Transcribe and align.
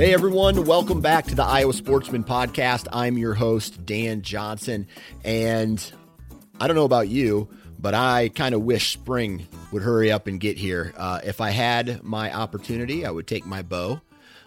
Hey 0.00 0.14
everyone, 0.14 0.64
welcome 0.64 1.02
back 1.02 1.26
to 1.26 1.34
the 1.34 1.44
Iowa 1.44 1.74
Sportsman 1.74 2.24
Podcast. 2.24 2.86
I'm 2.90 3.18
your 3.18 3.34
host, 3.34 3.84
Dan 3.84 4.22
Johnson, 4.22 4.86
and 5.24 5.92
I 6.58 6.66
don't 6.66 6.74
know 6.74 6.86
about 6.86 7.08
you, 7.08 7.50
but 7.78 7.92
I 7.92 8.30
kind 8.30 8.54
of 8.54 8.62
wish 8.62 8.94
spring 8.94 9.46
would 9.72 9.82
hurry 9.82 10.10
up 10.10 10.26
and 10.26 10.40
get 10.40 10.56
here. 10.56 10.94
Uh, 10.96 11.20
if 11.22 11.42
I 11.42 11.50
had 11.50 12.02
my 12.02 12.34
opportunity, 12.34 13.04
I 13.04 13.10
would 13.10 13.26
take 13.26 13.44
my 13.44 13.60
bow, 13.60 14.00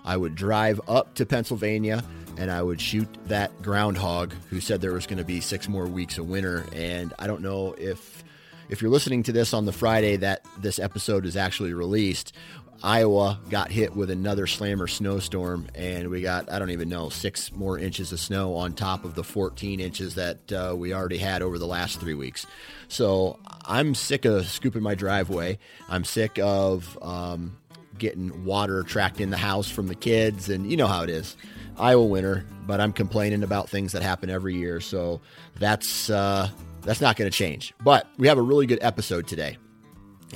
I 0.04 0.18
would 0.18 0.34
drive 0.34 0.82
up 0.88 1.14
to 1.18 1.26
Pennsylvania, 1.28 2.04
and 2.36 2.50
I 2.50 2.64
would 2.64 2.82
shoot 2.82 3.08
that 3.28 3.62
groundhog 3.62 4.34
who 4.50 4.60
said 4.60 4.82
there 4.82 4.94
was 4.94 5.06
going 5.06 5.20
to 5.20 5.24
be 5.24 5.40
six 5.40 5.70
more 5.70 5.86
weeks 5.86 6.18
of 6.18 6.28
winter. 6.28 6.66
And 6.74 7.14
I 7.20 7.28
don't 7.28 7.44
know 7.44 7.74
if 7.78 8.24
if 8.70 8.82
you're 8.82 8.90
listening 8.90 9.22
to 9.24 9.32
this 9.32 9.54
on 9.54 9.66
the 9.66 9.72
Friday 9.72 10.16
that 10.16 10.44
this 10.58 10.80
episode 10.80 11.28
is 11.28 11.38
actually 11.38 11.74
released, 11.74 12.34
Iowa 12.82 13.40
got 13.50 13.72
hit 13.72 13.96
with 13.96 14.10
another 14.10 14.48
slammer 14.48 14.88
snowstorm, 14.88 15.68
and 15.76 16.10
we 16.10 16.22
got, 16.22 16.52
I 16.52 16.60
don't 16.60 16.72
even 16.72 16.90
know, 16.90 17.10
six 17.10 17.52
more 17.52 17.78
inches 17.78 18.12
of 18.12 18.20
snow 18.20 18.56
on 18.56 18.74
top 18.74 19.06
of 19.06 19.16
the 19.16 19.24
14 19.24 19.80
inches 19.80 20.16
that 20.16 20.52
uh, 20.52 20.76
we 20.76 20.94
already 20.94 21.18
had 21.18 21.42
over 21.42 21.58
the 21.58 21.68
last 21.68 22.00
three 22.00 22.14
weeks. 22.14 22.46
So 22.88 23.40
I'm 23.66 23.96
sick 23.96 24.26
of 24.26 24.48
scooping 24.48 24.84
my 24.84 24.96
driveway. 24.96 25.60
I'm 25.90 26.04
sick 26.04 26.40
of 26.40 26.98
um, 27.02 27.58
getting 27.98 28.46
water 28.46 28.84
tracked 28.84 29.22
in 29.22 29.30
the 29.30 29.38
house 29.38 29.70
from 29.70 29.88
the 29.88 29.96
kids, 29.96 30.50
and 30.50 30.70
you 30.70 30.78
know 30.78 30.88
how 30.88 31.04
it 31.04 31.10
is. 31.10 31.38
Iowa 31.78 32.06
winter, 32.06 32.46
but 32.68 32.80
I'm 32.80 32.94
complaining 32.94 33.44
about 33.44 33.70
things 33.70 33.94
that 33.94 34.04
happen 34.04 34.30
every 34.30 34.56
year. 34.56 34.80
So 34.80 35.22
that's 35.58 36.10
uh, 36.10 36.50
that's 36.82 37.02
not 37.02 37.16
going 37.16 37.30
to 37.30 37.36
change. 37.36 37.74
But 37.84 38.08
we 38.18 38.28
have 38.28 38.38
a 38.38 38.42
really 38.42 38.66
good 38.66 38.80
episode 38.82 39.28
today. 39.28 39.58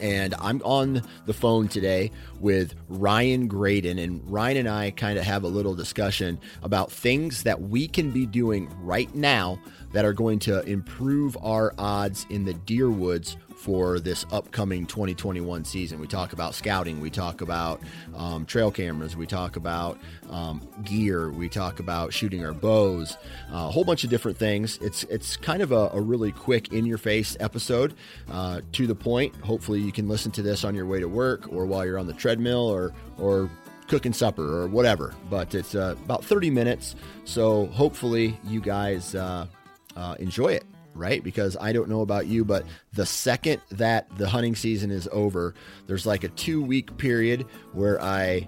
And 0.01 0.35
I'm 0.39 0.61
on 0.63 1.01
the 1.25 1.33
phone 1.33 1.67
today 1.67 2.11
with 2.39 2.75
Ryan 2.87 3.47
Graydon, 3.47 3.99
and 3.99 4.21
Ryan 4.29 4.57
and 4.57 4.69
I 4.69 4.91
kind 4.91 5.17
of 5.17 5.25
have 5.25 5.43
a 5.43 5.47
little 5.47 5.75
discussion 5.75 6.39
about 6.63 6.91
things 6.91 7.43
that 7.43 7.61
we 7.61 7.87
can 7.87 8.11
be 8.11 8.25
doing 8.25 8.71
right 8.81 9.13
now 9.15 9.59
that 9.93 10.05
are 10.05 10.13
going 10.13 10.39
to 10.39 10.61
improve 10.63 11.37
our 11.41 11.73
odds 11.77 12.25
in 12.29 12.45
the 12.45 12.53
deer 12.53 12.89
woods 12.89 13.37
for 13.57 13.99
this 13.99 14.23
upcoming 14.31 14.85
2021 14.85 15.65
season. 15.65 15.99
We 15.99 16.07
talk 16.07 16.31
about 16.31 16.53
scouting, 16.53 17.01
we 17.01 17.09
talk 17.09 17.41
about 17.41 17.81
um, 18.15 18.45
trail 18.45 18.71
cameras, 18.71 19.17
we 19.17 19.25
talk 19.25 19.55
about 19.55 19.99
um, 20.29 20.65
gear, 20.83 21.31
we 21.31 21.49
talk 21.49 21.79
about 21.79 22.13
shooting 22.13 22.45
our 22.45 22.53
bows, 22.53 23.17
uh, 23.51 23.65
a 23.67 23.71
whole 23.71 23.83
bunch 23.83 24.03
of 24.03 24.11
different 24.11 24.37
things. 24.37 24.77
It's 24.77 25.03
it's 25.05 25.35
kind 25.35 25.63
of 25.63 25.71
a, 25.71 25.89
a 25.93 25.99
really 25.99 26.31
quick, 26.31 26.71
in 26.71 26.85
your 26.85 26.99
face 26.99 27.35
episode, 27.39 27.95
uh, 28.31 28.61
to 28.73 28.85
the 28.85 28.95
point. 28.95 29.35
Hopefully, 29.37 29.81
you 29.81 29.91
can 29.91 30.07
listen 30.07 30.31
to 30.33 30.43
this 30.43 30.63
on 30.63 30.75
your 30.75 30.85
way 30.85 30.99
to 30.99 31.07
work 31.09 31.51
or 31.51 31.65
while 31.65 31.85
you're 31.85 31.97
on 31.97 32.07
the 32.07 32.13
treadmill 32.13 32.67
or 32.67 32.93
or 33.17 33.49
cooking 33.87 34.13
supper 34.13 34.61
or 34.61 34.67
whatever. 34.67 35.15
But 35.29 35.55
it's 35.55 35.73
uh, 35.73 35.95
about 36.03 36.23
30 36.23 36.51
minutes, 36.51 36.95
so 37.25 37.65
hopefully 37.67 38.39
you 38.45 38.61
guys 38.61 39.15
uh, 39.15 39.47
uh, 39.95 40.15
enjoy 40.19 40.49
it 40.49 40.65
right? 40.97 41.23
Because 41.23 41.55
I 41.59 41.71
don't 41.71 41.89
know 41.89 42.01
about 42.01 42.27
you, 42.27 42.43
but 42.43 42.65
the 42.93 43.05
second 43.05 43.61
that 43.71 44.07
the 44.17 44.27
hunting 44.27 44.55
season 44.55 44.91
is 44.91 45.07
over, 45.11 45.53
there's 45.87 46.05
like 46.05 46.23
a 46.23 46.29
two 46.29 46.61
week 46.61 46.97
period 46.97 47.45
where 47.73 48.01
I 48.01 48.47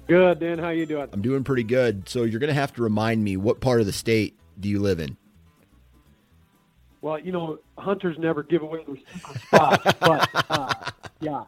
Good, 0.06 0.38
Dan. 0.38 0.60
How 0.60 0.68
you 0.68 0.86
doing? 0.86 1.08
I'm 1.12 1.22
doing 1.22 1.42
pretty 1.42 1.64
good. 1.64 2.08
So 2.08 2.22
you're 2.22 2.38
going 2.38 2.54
to 2.54 2.56
have 2.60 2.72
to 2.74 2.82
remind 2.82 3.24
me 3.24 3.36
what 3.36 3.60
part 3.60 3.80
of 3.80 3.86
the 3.86 3.92
state 3.92 4.38
do 4.60 4.68
you 4.68 4.78
live 4.78 5.00
in? 5.00 5.16
Well, 7.00 7.18
you 7.18 7.32
know, 7.32 7.58
hunters 7.76 8.16
never 8.16 8.44
give 8.44 8.62
away 8.62 8.84
their 8.86 8.94
secret 9.12 9.42
spots, 9.42 9.92
but 9.98 10.28
uh, 10.50 10.72
yeah, 11.20 11.42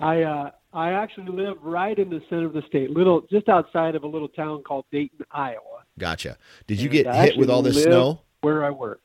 I 0.00 0.22
uh, 0.22 0.50
I 0.72 0.92
actually 0.92 1.30
live 1.30 1.56
right 1.62 1.98
in 1.98 2.10
the 2.10 2.20
center 2.28 2.46
of 2.46 2.52
the 2.52 2.62
state, 2.68 2.90
little 2.90 3.22
just 3.30 3.48
outside 3.48 3.94
of 3.94 4.02
a 4.02 4.06
little 4.06 4.28
town 4.28 4.62
called 4.62 4.84
Dayton, 4.90 5.24
Iowa. 5.30 5.84
Gotcha. 5.98 6.36
Did 6.66 6.80
you 6.80 6.88
get 6.88 7.06
hit 7.14 7.36
with 7.36 7.50
all 7.50 7.62
this 7.62 7.82
snow? 7.82 8.20
Where 8.40 8.64
I 8.64 8.70
work. 8.70 9.00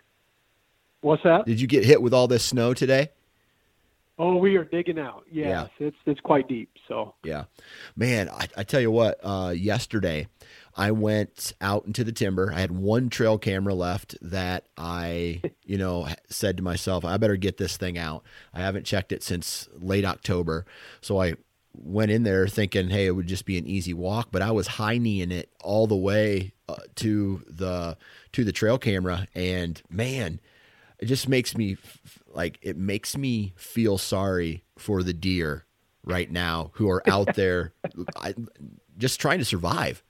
What's 1.02 1.24
that? 1.24 1.46
Did 1.46 1.62
you 1.62 1.68
get 1.68 1.86
hit 1.86 2.02
with 2.02 2.14
all 2.14 2.28
this 2.28 2.44
snow 2.44 2.74
today? 2.74 3.10
Oh, 4.18 4.36
we 4.36 4.58
are 4.58 4.66
digging 4.66 5.00
out. 5.00 5.24
Yes, 5.32 5.70
yeah. 5.80 5.88
it's 5.88 5.98
it's 6.06 6.20
quite 6.20 6.50
deep. 6.50 6.70
So 6.90 7.14
yeah, 7.24 7.46
man, 7.96 8.30
I, 8.30 8.48
I 8.58 8.64
tell 8.64 8.82
you 8.82 8.92
what. 8.92 9.18
Uh, 9.24 9.54
yesterday, 9.56 10.28
I 10.80 10.92
went 10.92 11.52
out 11.60 11.86
into 11.86 12.06
the 12.06 12.14
timber. 12.14 12.54
I 12.56 12.62
had 12.62 12.72
one 12.72 13.10
trail 13.10 13.38
camera 13.38 13.74
left 13.74 14.16
that 14.22 14.68
I, 14.78 15.42
you 15.66 15.78
know, 15.78 16.08
said 16.30 16.56
to 16.56 16.64
myself, 16.64 17.04
I 17.04 17.18
better 17.18 17.36
get 17.36 17.58
this 17.58 17.76
thing 17.76 17.98
out. 17.98 18.24
I 18.54 18.62
haven't 18.62 18.86
checked 18.86 19.12
it 19.12 19.22
since 19.22 19.68
late 19.78 20.06
October, 20.06 20.66
so 21.02 21.22
I 21.22 21.36
went 21.74 22.12
in 22.12 22.24
there 22.24 22.48
thinking, 22.48 22.90
hey, 22.90 23.08
it 23.08 23.12
would 23.12 23.28
just 23.28 23.46
be 23.46 23.58
an 23.58 23.68
easy 23.68 23.94
walk. 23.94 24.30
But 24.32 24.42
I 24.42 24.52
was 24.52 24.68
high 24.68 24.98
kneeing 24.98 25.34
it 25.34 25.52
all 25.62 25.86
the 25.86 25.98
way 25.98 26.54
uh, 26.70 26.78
to 26.96 27.44
the 27.46 27.98
to 28.32 28.46
the 28.46 28.54
trail 28.54 28.78
camera, 28.78 29.28
and 29.36 29.82
man, 29.90 30.40
it 30.98 31.08
just 31.08 31.28
makes 31.28 31.58
me 31.58 31.76
like 32.34 32.58
it 32.62 32.78
makes 32.78 33.18
me 33.18 33.52
feel 33.58 33.98
sorry 33.98 34.64
for 34.78 35.04
the 35.04 35.14
deer 35.14 35.66
right 36.06 36.32
now 36.32 36.72
who 36.76 36.90
are 36.90 37.04
out 37.10 37.36
there 37.36 37.74
I, 38.16 38.34
just 38.98 39.20
trying 39.20 39.40
to 39.40 39.46
survive. 39.46 40.04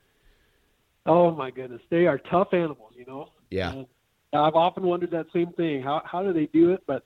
Oh 1.10 1.32
my 1.32 1.50
goodness, 1.50 1.82
they 1.90 2.06
are 2.06 2.18
tough 2.18 2.54
animals, 2.54 2.92
you 2.96 3.04
know. 3.04 3.30
Yeah. 3.50 3.72
And 3.72 3.86
I've 4.32 4.54
often 4.54 4.84
wondered 4.84 5.10
that 5.10 5.26
same 5.32 5.52
thing. 5.52 5.82
How 5.82 6.02
how 6.04 6.22
do 6.22 6.32
they 6.32 6.46
do 6.46 6.70
it? 6.70 6.84
But 6.86 7.04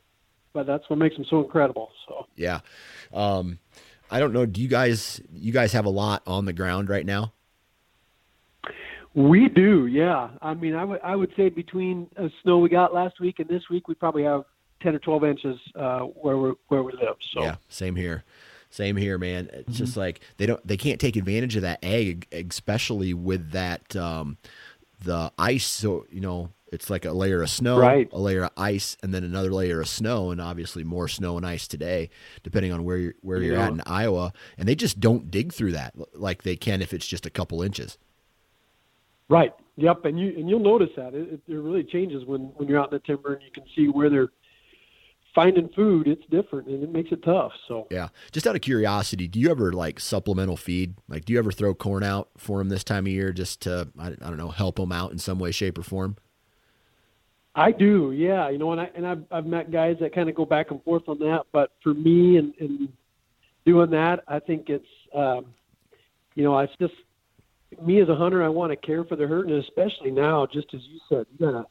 but 0.52 0.66
that's 0.66 0.88
what 0.90 0.98
makes 0.98 1.16
them 1.16 1.24
so 1.30 1.42
incredible. 1.42 1.90
So 2.06 2.26
yeah, 2.36 2.60
um, 3.14 3.58
I 4.10 4.20
don't 4.20 4.34
know. 4.34 4.44
Do 4.44 4.60
you 4.60 4.68
guys 4.68 5.22
you 5.32 5.52
guys 5.52 5.72
have 5.72 5.86
a 5.86 5.90
lot 5.90 6.22
on 6.26 6.44
the 6.44 6.52
ground 6.52 6.90
right 6.90 7.06
now? 7.06 7.32
We 9.14 9.48
do, 9.48 9.86
yeah. 9.86 10.30
I 10.42 10.52
mean, 10.52 10.74
I 10.74 10.84
would 10.84 11.00
I 11.02 11.16
would 11.16 11.32
say 11.34 11.48
between 11.48 12.08
uh, 12.18 12.28
snow 12.42 12.58
we 12.58 12.68
got 12.68 12.92
last 12.92 13.20
week 13.20 13.38
and 13.38 13.48
this 13.48 13.70
week, 13.70 13.88
we 13.88 13.94
probably 13.94 14.24
have 14.24 14.44
ten 14.82 14.94
or 14.94 14.98
twelve 14.98 15.24
inches 15.24 15.58
uh, 15.76 16.00
where 16.00 16.36
we 16.36 16.52
where 16.68 16.82
we 16.82 16.92
live. 16.92 17.16
So 17.32 17.42
yeah, 17.42 17.56
same 17.70 17.96
here, 17.96 18.24
same 18.74 18.96
here, 18.96 19.18
man. 19.18 19.48
It's 19.52 19.62
mm-hmm. 19.62 19.72
just 19.72 19.96
like 19.96 20.20
they 20.36 20.46
don't 20.46 20.66
they 20.66 20.76
can't 20.76 21.00
take 21.00 21.16
advantage 21.16 21.54
of 21.54 21.62
that 21.62 21.78
egg, 21.82 22.26
especially 22.32 23.14
with 23.14 23.52
that 23.52 23.94
um, 23.94 24.36
the 25.04 25.32
ice. 25.38 25.64
So 25.66 26.06
you 26.10 26.20
know, 26.20 26.50
it's 26.72 26.90
like 26.90 27.04
a 27.04 27.12
layer 27.12 27.40
of 27.40 27.50
snow, 27.50 27.78
right. 27.78 28.08
a 28.12 28.18
layer 28.18 28.44
of 28.44 28.50
ice, 28.56 28.96
and 29.02 29.14
then 29.14 29.22
another 29.22 29.52
layer 29.52 29.80
of 29.80 29.88
snow, 29.88 30.32
and 30.32 30.40
obviously 30.40 30.82
more 30.82 31.06
snow 31.06 31.36
and 31.36 31.46
ice 31.46 31.68
today, 31.68 32.10
depending 32.42 32.72
on 32.72 32.84
where 32.84 32.96
you're 32.96 33.14
where 33.20 33.40
you're 33.40 33.56
at 33.56 33.70
in 33.70 33.80
Iowa. 33.86 34.32
And 34.58 34.68
they 34.68 34.74
just 34.74 34.98
don't 34.98 35.30
dig 35.30 35.52
through 35.52 35.72
that 35.72 35.94
like 36.14 36.42
they 36.42 36.56
can 36.56 36.82
if 36.82 36.92
it's 36.92 37.06
just 37.06 37.26
a 37.26 37.30
couple 37.30 37.62
inches. 37.62 37.96
Right. 39.28 39.54
Yep. 39.76 40.04
And 40.04 40.18
you 40.18 40.34
and 40.36 40.50
you'll 40.50 40.58
notice 40.58 40.90
that 40.96 41.14
it, 41.14 41.40
it 41.46 41.54
really 41.54 41.84
changes 41.84 42.24
when 42.26 42.52
when 42.56 42.68
you're 42.68 42.80
out 42.80 42.92
in 42.92 42.98
the 42.98 43.06
timber 43.06 43.34
and 43.34 43.42
you 43.42 43.52
can 43.52 43.64
see 43.76 43.86
where 43.86 44.10
they're 44.10 44.32
finding 45.34 45.68
food. 45.70 46.06
It's 46.06 46.24
different 46.30 46.68
and 46.68 46.82
it 46.82 46.90
makes 46.90 47.10
it 47.12 47.22
tough. 47.22 47.52
So 47.68 47.86
yeah. 47.90 48.08
Just 48.32 48.46
out 48.46 48.54
of 48.54 48.62
curiosity, 48.62 49.28
do 49.28 49.40
you 49.40 49.50
ever 49.50 49.72
like 49.72 50.00
supplemental 50.00 50.56
feed? 50.56 50.94
Like, 51.08 51.24
do 51.24 51.32
you 51.32 51.38
ever 51.38 51.52
throw 51.52 51.74
corn 51.74 52.02
out 52.02 52.28
for 52.36 52.58
them 52.58 52.68
this 52.68 52.84
time 52.84 53.06
of 53.06 53.12
year 53.12 53.32
just 53.32 53.62
to 53.62 53.88
I, 53.98 54.08
I 54.08 54.10
don't 54.14 54.36
know 54.36 54.50
help 54.50 54.76
them 54.76 54.92
out 54.92 55.12
in 55.12 55.18
some 55.18 55.38
way, 55.38 55.50
shape, 55.50 55.78
or 55.78 55.82
form? 55.82 56.16
I 57.54 57.70
do, 57.70 58.12
yeah. 58.12 58.48
You 58.48 58.58
know, 58.58 58.72
and 58.72 58.80
I 58.80 58.90
and 58.94 59.06
I've 59.06 59.24
I've 59.30 59.46
met 59.46 59.70
guys 59.70 59.96
that 60.00 60.14
kind 60.14 60.28
of 60.28 60.34
go 60.34 60.44
back 60.44 60.70
and 60.70 60.82
forth 60.82 61.08
on 61.08 61.18
that. 61.20 61.42
But 61.52 61.72
for 61.82 61.94
me, 61.94 62.36
and, 62.36 62.54
and 62.58 62.88
doing 63.64 63.90
that, 63.90 64.24
I 64.28 64.38
think 64.38 64.68
it's, 64.68 64.86
um, 65.14 65.46
you 66.34 66.42
know, 66.42 66.58
it's 66.58 66.72
just 66.80 66.94
me 67.82 68.00
as 68.00 68.08
a 68.08 68.14
hunter, 68.14 68.42
I 68.42 68.48
want 68.48 68.70
to 68.72 68.76
care 68.76 69.04
for 69.04 69.16
the 69.16 69.26
herd, 69.26 69.48
and 69.48 69.62
especially 69.62 70.10
now, 70.10 70.46
just 70.46 70.72
as 70.74 70.80
you 70.84 71.00
said, 71.08 71.26
you 71.32 71.46
got 71.46 71.60
a 71.60 71.66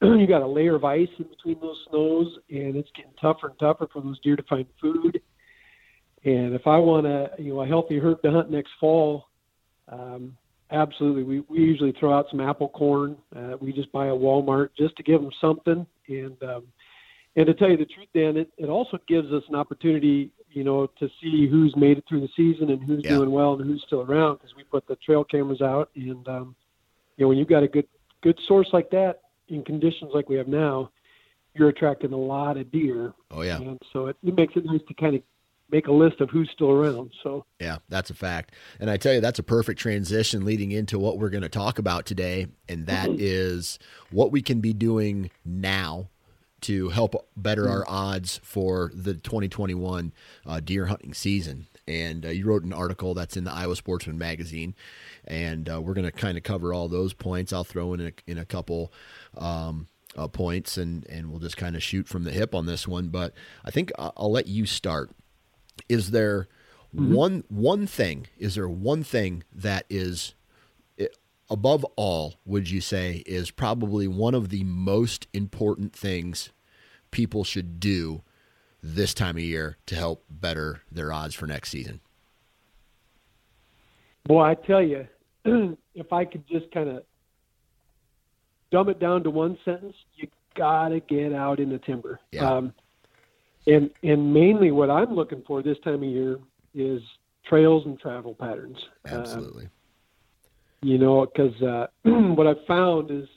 you 0.18 0.26
got 0.26 0.42
a 0.42 0.46
layer 0.46 0.74
of 0.74 0.84
ice 0.84 1.08
in 1.18 1.24
between 1.24 1.60
those 1.60 1.76
snows, 1.88 2.38
and 2.50 2.76
it's 2.76 2.90
getting 2.96 3.12
tougher 3.20 3.48
and 3.48 3.58
tougher 3.58 3.88
for 3.92 4.02
those 4.02 4.18
deer 4.20 4.36
to 4.36 4.42
find 4.44 4.66
food. 4.80 5.20
And 6.24 6.54
if 6.54 6.66
I 6.66 6.78
want 6.78 7.06
a 7.06 7.30
you 7.38 7.54
know 7.54 7.62
a 7.62 7.66
healthy 7.66 7.98
herd 7.98 8.22
to 8.22 8.30
hunt 8.30 8.50
next 8.50 8.70
fall, 8.78 9.26
um, 9.88 10.36
absolutely, 10.70 11.22
we 11.22 11.40
we 11.48 11.58
usually 11.58 11.92
throw 11.92 12.16
out 12.16 12.26
some 12.30 12.40
apple 12.40 12.68
corn. 12.68 13.16
Uh, 13.34 13.56
we 13.60 13.72
just 13.72 13.92
buy 13.92 14.08
at 14.08 14.14
Walmart 14.14 14.70
just 14.76 14.96
to 14.96 15.02
give 15.02 15.20
them 15.20 15.32
something, 15.40 15.86
and 16.08 16.42
um, 16.42 16.66
and 17.36 17.46
to 17.46 17.54
tell 17.54 17.70
you 17.70 17.76
the 17.76 17.86
truth, 17.86 18.08
Dan, 18.14 18.36
it, 18.36 18.50
it 18.56 18.68
also 18.68 18.98
gives 19.06 19.32
us 19.32 19.42
an 19.48 19.54
opportunity 19.54 20.32
you 20.52 20.64
know, 20.64 20.86
to 20.98 21.08
see 21.22 21.48
who's 21.48 21.74
made 21.76 21.98
it 21.98 22.04
through 22.08 22.20
the 22.20 22.28
season 22.36 22.70
and 22.70 22.82
who's 22.82 23.02
yeah. 23.04 23.10
doing 23.10 23.30
well 23.30 23.54
and 23.54 23.64
who's 23.64 23.82
still 23.86 24.02
around 24.02 24.36
because 24.36 24.54
we 24.56 24.64
put 24.64 24.86
the 24.86 24.96
trail 24.96 25.24
cameras 25.24 25.60
out 25.62 25.90
and 25.94 26.26
um, 26.28 26.54
you 27.16 27.24
know 27.24 27.28
when 27.28 27.38
you've 27.38 27.48
got 27.48 27.62
a 27.62 27.68
good 27.68 27.86
good 28.22 28.38
source 28.46 28.68
like 28.72 28.90
that 28.90 29.20
in 29.50 29.64
conditions 29.64 30.12
like 30.14 30.28
we 30.28 30.36
have 30.36 30.48
now, 30.48 30.90
you're 31.54 31.68
attracting 31.68 32.12
a 32.12 32.16
lot 32.16 32.56
of 32.56 32.70
deer. 32.70 33.12
Oh 33.30 33.42
yeah, 33.42 33.58
and 33.58 33.78
so 33.92 34.06
it, 34.06 34.16
it 34.22 34.34
makes 34.34 34.54
it 34.56 34.64
nice 34.64 34.80
to 34.88 34.94
kind 34.94 35.16
of 35.16 35.22
make 35.70 35.86
a 35.86 35.92
list 35.92 36.20
of 36.20 36.30
who's 36.30 36.50
still 36.52 36.70
around. 36.70 37.12
So 37.22 37.44
yeah, 37.60 37.78
that's 37.88 38.10
a 38.10 38.14
fact. 38.14 38.52
And 38.78 38.90
I 38.90 38.96
tell 38.96 39.12
you, 39.12 39.20
that's 39.20 39.38
a 39.38 39.44
perfect 39.44 39.80
transition 39.80 40.44
leading 40.44 40.72
into 40.72 40.98
what 40.98 41.18
we're 41.18 41.30
going 41.30 41.42
to 41.42 41.48
talk 41.48 41.78
about 41.78 42.06
today, 42.06 42.46
and 42.68 42.86
that 42.86 43.08
mm-hmm. 43.08 43.18
is 43.18 43.78
what 44.10 44.32
we 44.32 44.42
can 44.42 44.60
be 44.60 44.72
doing 44.72 45.30
now 45.44 46.08
to 46.62 46.90
help 46.90 47.26
better 47.36 47.68
our 47.68 47.84
odds 47.88 48.38
for 48.42 48.90
the 48.94 49.14
2021 49.14 50.12
uh, 50.46 50.60
deer 50.60 50.86
hunting 50.86 51.14
season. 51.14 51.66
And 51.88 52.26
uh, 52.26 52.28
you 52.28 52.44
wrote 52.44 52.64
an 52.64 52.72
article 52.72 53.14
that's 53.14 53.36
in 53.36 53.44
the 53.44 53.52
Iowa 53.52 53.76
Sportsman 53.76 54.18
magazine, 54.18 54.74
and 55.30 55.68
uh, 55.68 55.80
we're 55.80 55.94
going 55.94 56.04
to 56.04 56.12
kind 56.12 56.36
of 56.36 56.42
cover 56.42 56.74
all 56.74 56.88
those 56.88 57.14
points. 57.14 57.52
I'll 57.52 57.64
throw 57.64 57.94
in 57.94 58.00
a, 58.00 58.12
in 58.26 58.36
a 58.36 58.44
couple 58.44 58.92
um, 59.38 59.86
uh, 60.16 60.28
points, 60.28 60.76
and 60.76 61.06
and 61.06 61.30
we'll 61.30 61.38
just 61.38 61.56
kind 61.56 61.76
of 61.76 61.82
shoot 61.82 62.08
from 62.08 62.24
the 62.24 62.32
hip 62.32 62.54
on 62.54 62.66
this 62.66 62.86
one. 62.88 63.08
But 63.08 63.32
I 63.64 63.70
think 63.70 63.92
I'll, 63.98 64.12
I'll 64.16 64.32
let 64.32 64.48
you 64.48 64.66
start. 64.66 65.10
Is 65.88 66.10
there 66.10 66.48
mm-hmm. 66.94 67.14
one 67.14 67.44
one 67.48 67.86
thing? 67.86 68.26
Is 68.38 68.56
there 68.56 68.68
one 68.68 69.04
thing 69.04 69.44
that 69.54 69.86
is 69.88 70.34
above 71.50 71.84
all, 71.96 72.34
would 72.46 72.70
you 72.70 72.80
say, 72.80 73.22
is 73.26 73.50
probably 73.50 74.06
one 74.06 74.34
of 74.34 74.48
the 74.50 74.62
most 74.64 75.26
important 75.32 75.92
things 75.92 76.50
people 77.10 77.42
should 77.42 77.80
do 77.80 78.22
this 78.82 79.12
time 79.12 79.36
of 79.36 79.42
year 79.42 79.76
to 79.84 79.96
help 79.96 80.24
better 80.30 80.82
their 80.90 81.12
odds 81.12 81.34
for 81.34 81.46
next 81.46 81.70
season? 81.70 82.00
Boy, 84.24 84.42
I 84.42 84.54
tell 84.54 84.82
you, 84.82 85.08
if 85.94 86.12
I 86.12 86.24
could 86.24 86.46
just 86.48 86.70
kind 86.72 86.88
of 86.88 87.04
dumb 88.70 88.88
it 88.88 89.00
down 89.00 89.22
to 89.24 89.30
one 89.30 89.58
sentence, 89.64 89.94
you 90.16 90.28
gotta 90.56 91.00
get 91.00 91.32
out 91.32 91.60
in 91.60 91.70
the 91.70 91.78
timber. 91.78 92.20
Yeah. 92.32 92.50
Um, 92.50 92.72
and 93.66 93.90
and 94.02 94.32
mainly 94.32 94.70
what 94.70 94.90
I'm 94.90 95.14
looking 95.14 95.42
for 95.46 95.62
this 95.62 95.78
time 95.84 96.02
of 96.02 96.04
year 96.04 96.38
is 96.74 97.02
trails 97.46 97.84
and 97.86 97.98
travel 97.98 98.34
patterns. 98.34 98.78
Absolutely. 99.06 99.66
Uh, 99.66 99.68
you 100.82 100.98
know, 100.98 101.26
because 101.26 101.60
uh, 101.62 101.86
what 102.02 102.46
I've 102.46 102.64
found 102.66 103.10
is 103.10 103.28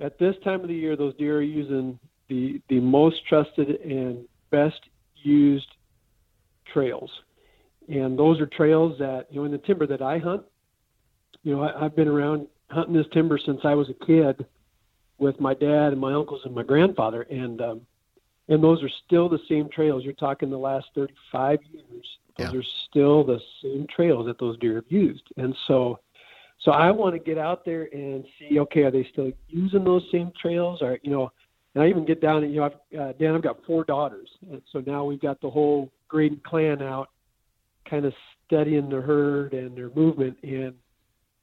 at 0.00 0.18
this 0.18 0.34
time 0.44 0.60
of 0.60 0.68
the 0.68 0.74
year, 0.74 0.96
those 0.96 1.14
deer 1.16 1.38
are 1.38 1.42
using 1.42 1.98
the 2.28 2.60
the 2.68 2.80
most 2.80 3.26
trusted 3.28 3.80
and 3.80 4.26
best 4.50 4.80
used 5.22 5.68
trails, 6.72 7.10
and 7.88 8.18
those 8.18 8.40
are 8.40 8.46
trails 8.46 8.98
that 8.98 9.26
you 9.30 9.40
know 9.40 9.46
in 9.46 9.52
the 9.52 9.58
timber 9.58 9.86
that 9.86 10.02
I 10.02 10.18
hunt. 10.18 10.42
You 11.42 11.56
know, 11.56 11.62
I, 11.62 11.84
I've 11.84 11.96
been 11.96 12.08
around 12.08 12.46
hunting 12.70 12.94
this 12.94 13.06
timber 13.12 13.38
since 13.38 13.60
I 13.64 13.74
was 13.74 13.88
a 13.88 14.04
kid 14.04 14.46
with 15.18 15.38
my 15.40 15.54
dad 15.54 15.92
and 15.92 16.00
my 16.00 16.14
uncles 16.14 16.42
and 16.44 16.54
my 16.54 16.62
grandfather, 16.62 17.22
and 17.22 17.60
um, 17.60 17.80
and 18.48 18.62
those 18.62 18.82
are 18.82 18.90
still 19.06 19.28
the 19.28 19.40
same 19.48 19.68
trails. 19.70 20.04
You're 20.04 20.12
talking 20.14 20.50
the 20.50 20.56
last 20.56 20.86
35 20.94 21.58
years. 21.72 22.06
Those 22.38 22.52
yeah. 22.52 22.58
are 22.58 22.64
still 22.88 23.24
the 23.24 23.38
same 23.62 23.86
trails 23.94 24.26
that 24.26 24.38
those 24.38 24.58
deer 24.58 24.76
have 24.76 24.90
used, 24.90 25.24
and 25.36 25.54
so 25.66 26.00
so 26.64 26.72
I 26.72 26.90
want 26.90 27.14
to 27.14 27.18
get 27.18 27.38
out 27.38 27.64
there 27.64 27.88
and 27.92 28.24
see, 28.38 28.58
okay, 28.60 28.82
are 28.82 28.90
they 28.90 29.06
still 29.12 29.32
using 29.48 29.82
those 29.82 30.02
same 30.12 30.30
trails? 30.40 30.82
Or, 30.82 30.98
you 31.02 31.10
know, 31.10 31.32
and 31.74 31.82
I 31.82 31.88
even 31.88 32.04
get 32.04 32.20
down 32.20 32.44
and, 32.44 32.52
you 32.52 32.60
know, 32.60 32.66
I've, 32.66 32.98
uh, 33.00 33.12
Dan, 33.18 33.34
I've 33.34 33.42
got 33.42 33.64
four 33.64 33.84
daughters. 33.84 34.28
And 34.50 34.60
so 34.72 34.82
now 34.86 35.04
we've 35.04 35.20
got 35.20 35.40
the 35.40 35.48
whole 35.48 35.90
Graydon 36.08 36.40
clan 36.44 36.82
out 36.82 37.08
kind 37.88 38.04
of 38.04 38.12
studying 38.46 38.90
the 38.90 39.00
herd 39.00 39.54
and 39.54 39.76
their 39.76 39.90
movement 39.90 40.36
and, 40.42 40.74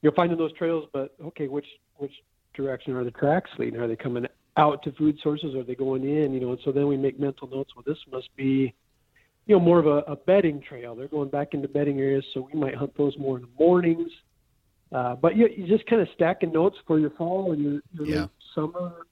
you're 0.01 0.13
finding 0.13 0.37
those 0.37 0.53
trails, 0.53 0.87
but 0.93 1.15
okay, 1.23 1.47
which, 1.47 1.67
which 1.97 2.11
direction 2.55 2.93
are 2.93 3.03
the 3.03 3.11
tracks 3.11 3.49
leading? 3.57 3.79
Are 3.79 3.87
they 3.87 3.95
coming 3.95 4.25
out 4.57 4.83
to 4.83 4.91
food 4.93 5.17
sources? 5.21 5.55
Or 5.55 5.61
are 5.61 5.63
they 5.63 5.75
going 5.75 6.03
in? 6.03 6.33
You 6.33 6.39
know, 6.39 6.51
and 6.51 6.59
so 6.63 6.71
then 6.71 6.87
we 6.87 6.97
make 6.97 7.19
mental 7.19 7.47
notes. 7.47 7.71
Well, 7.75 7.83
this 7.85 7.97
must 8.11 8.29
be, 8.35 8.73
you 9.45 9.55
know, 9.55 9.59
more 9.59 9.79
of 9.79 9.87
a, 9.87 10.11
a 10.11 10.15
bedding 10.15 10.61
trail. 10.61 10.95
They're 10.95 11.07
going 11.07 11.29
back 11.29 11.53
into 11.53 11.67
bedding 11.67 11.99
areas, 11.99 12.25
so 12.33 12.47
we 12.51 12.59
might 12.59 12.75
hunt 12.75 12.95
those 12.97 13.17
more 13.17 13.37
in 13.37 13.43
the 13.43 13.49
mornings 13.59 14.11
uh, 14.91 15.15
but 15.15 15.35
you, 15.35 15.49
you 15.55 15.67
just 15.67 15.85
kind 15.87 16.01
of 16.01 16.07
stacking 16.15 16.51
notes 16.51 16.77
for 16.85 16.99
your 16.99 17.09
fall 17.11 17.51
and 17.51 17.61
your, 17.61 17.81
your 17.93 18.05
yeah. 18.05 18.21
late 18.21 18.29
summer, 18.55 19.05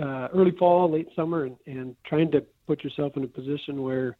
uh, 0.00 0.28
early 0.34 0.52
fall, 0.58 0.90
late 0.90 1.08
summer, 1.16 1.44
and, 1.44 1.56
and 1.66 1.96
trying 2.06 2.30
to 2.30 2.44
put 2.66 2.84
yourself 2.84 3.16
in 3.16 3.24
a 3.24 3.28
position 3.28 3.82
where, 3.82 4.16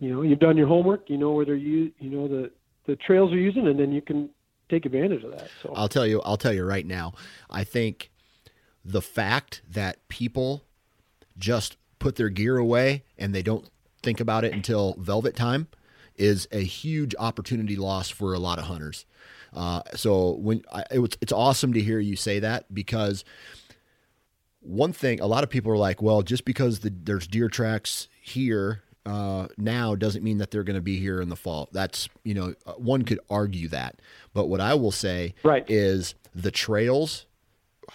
you 0.00 0.12
know, 0.12 0.22
you've 0.22 0.38
done 0.38 0.56
your 0.56 0.68
homework, 0.68 1.08
you 1.08 1.18
know 1.18 1.32
where 1.32 1.44
they're 1.44 1.54
you, 1.54 1.90
you 1.98 2.10
know 2.10 2.28
the 2.28 2.50
the 2.86 2.96
trails 2.96 3.32
are 3.32 3.38
using, 3.38 3.66
and 3.66 3.80
then 3.80 3.90
you 3.90 4.00
can 4.00 4.28
take 4.68 4.86
advantage 4.86 5.24
of 5.24 5.32
that. 5.32 5.48
So 5.62 5.72
I'll 5.74 5.88
tell 5.88 6.06
you, 6.06 6.20
I'll 6.22 6.36
tell 6.36 6.52
you 6.52 6.64
right 6.64 6.86
now, 6.86 7.12
I 7.50 7.64
think 7.64 8.10
the 8.84 9.02
fact 9.02 9.62
that 9.68 10.06
people 10.08 10.64
just 11.38 11.76
put 11.98 12.16
their 12.16 12.28
gear 12.28 12.56
away 12.56 13.04
and 13.18 13.34
they 13.34 13.42
don't 13.42 13.68
think 14.02 14.20
about 14.20 14.44
it 14.44 14.52
until 14.52 14.94
velvet 14.98 15.34
time 15.34 15.66
is 16.16 16.48
a 16.52 16.60
huge 16.60 17.14
opportunity 17.18 17.76
loss 17.76 18.08
for 18.08 18.32
a 18.32 18.38
lot 18.38 18.58
of 18.58 18.66
hunters. 18.66 19.04
Uh, 19.52 19.82
so 19.94 20.32
when 20.36 20.62
I, 20.72 20.84
it 20.90 21.18
it's 21.20 21.32
awesome 21.32 21.72
to 21.72 21.80
hear 21.80 21.98
you 21.98 22.16
say 22.16 22.38
that 22.40 22.72
because 22.72 23.24
one 24.60 24.92
thing 24.92 25.20
a 25.20 25.26
lot 25.26 25.44
of 25.44 25.50
people 25.50 25.72
are 25.72 25.76
like, 25.76 26.02
well, 26.02 26.22
just 26.22 26.44
because 26.44 26.80
the, 26.80 26.90
there's 26.90 27.26
deer 27.26 27.48
tracks 27.48 28.08
here 28.20 28.82
uh, 29.06 29.48
now 29.56 29.94
doesn't 29.94 30.24
mean 30.24 30.38
that 30.38 30.50
they're 30.50 30.64
going 30.64 30.76
to 30.76 30.82
be 30.82 30.98
here 30.98 31.20
in 31.20 31.28
the 31.28 31.36
fall. 31.36 31.68
That's 31.72 32.08
you 32.24 32.34
know 32.34 32.54
uh, 32.66 32.72
one 32.72 33.02
could 33.02 33.20
argue 33.30 33.68
that, 33.68 34.00
but 34.34 34.46
what 34.46 34.60
I 34.60 34.74
will 34.74 34.92
say 34.92 35.34
right. 35.42 35.64
is 35.68 36.14
the 36.34 36.50
trails 36.50 37.26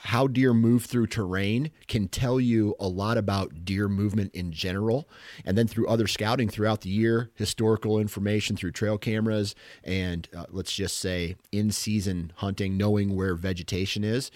how 0.04 0.28
deer 0.28 0.54
move 0.54 0.86
through 0.86 1.08
terrain 1.08 1.70
can 1.88 2.08
tell 2.08 2.40
you 2.40 2.76
a 2.80 2.88
lot 2.88 3.18
about 3.18 3.66
deer 3.66 3.88
movement 3.88 4.34
in 4.34 4.52
general. 4.52 5.08
And 5.46 5.58
then 5.58 5.68
through 5.68 5.88
other 5.88 6.08
scouting 6.08 6.50
throughout 6.50 6.82
the 6.82 6.90
year, 6.90 7.30
historical 7.36 8.00
information 8.00 8.56
through 8.56 8.72
trail 8.72 8.98
cameras, 8.98 9.54
and 9.84 10.28
uh, 10.36 10.46
let's 10.50 10.74
just 10.74 10.98
say 10.98 11.36
in 11.52 11.72
season 11.72 12.32
hunting, 12.38 12.78
knowing 12.78 13.16
where 13.16 13.36
vegetation 13.36 14.04
is, 14.04 14.32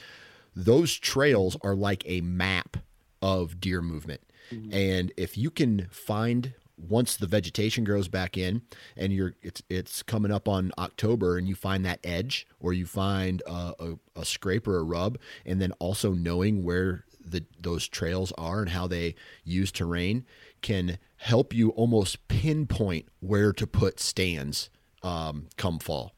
those 0.55 0.95
trails 0.95 1.57
are 1.61 1.75
like 1.75 2.03
a 2.05 2.21
map 2.21 2.77
of 3.21 3.59
deer 3.59 3.81
movement. 3.81 4.21
Mm-hmm. 4.51 4.73
And 4.73 5.11
if 5.17 5.37
you 5.37 5.49
can 5.49 5.87
find 5.89 6.53
once 6.77 7.15
the 7.15 7.27
vegetation 7.27 7.83
grows 7.83 8.07
back 8.07 8.37
in 8.37 8.61
and 8.97 9.13
you're 9.13 9.33
it's 9.41 9.61
it's 9.69 10.03
coming 10.03 10.31
up 10.31 10.47
on 10.47 10.71
October 10.77 11.37
and 11.37 11.47
you 11.47 11.55
find 11.55 11.85
that 11.85 11.99
edge 12.03 12.47
or 12.59 12.73
you 12.73 12.85
find 12.85 13.41
a, 13.47 13.73
a, 13.79 13.99
a 14.17 14.25
scrape 14.25 14.67
or 14.67 14.77
a 14.77 14.83
rub 14.83 15.17
and 15.45 15.61
then 15.61 15.71
also 15.73 16.11
knowing 16.11 16.63
where 16.63 17.05
the 17.25 17.43
those 17.59 17.87
trails 17.87 18.31
are 18.37 18.61
and 18.61 18.69
how 18.69 18.87
they 18.87 19.15
use 19.43 19.71
terrain 19.71 20.25
can 20.61 20.97
help 21.17 21.53
you 21.53 21.69
almost 21.71 22.27
pinpoint 22.27 23.07
where 23.19 23.51
to 23.53 23.65
put 23.65 23.99
stands 23.99 24.69
um, 25.03 25.47
come 25.57 25.79
fall. 25.79 26.13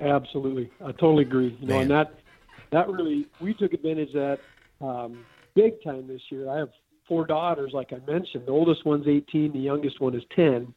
Absolutely, 0.00 0.70
I 0.80 0.92
totally 0.92 1.22
agree. 1.22 1.56
You 1.60 1.68
know, 1.68 1.80
and 1.80 1.90
that 1.90 2.14
that 2.70 2.88
really 2.88 3.26
we 3.40 3.54
took 3.54 3.72
advantage 3.72 4.14
of 4.14 4.38
that 4.80 4.86
um, 4.86 5.24
big 5.54 5.82
time 5.84 6.08
this 6.08 6.22
year. 6.30 6.50
I 6.50 6.58
have 6.58 6.70
four 7.06 7.26
daughters, 7.26 7.72
like 7.72 7.92
I 7.92 7.98
mentioned. 8.10 8.46
The 8.46 8.52
oldest 8.52 8.84
one's 8.84 9.06
18, 9.06 9.52
the 9.52 9.58
youngest 9.58 10.00
one 10.00 10.14
is 10.14 10.22
10. 10.34 10.72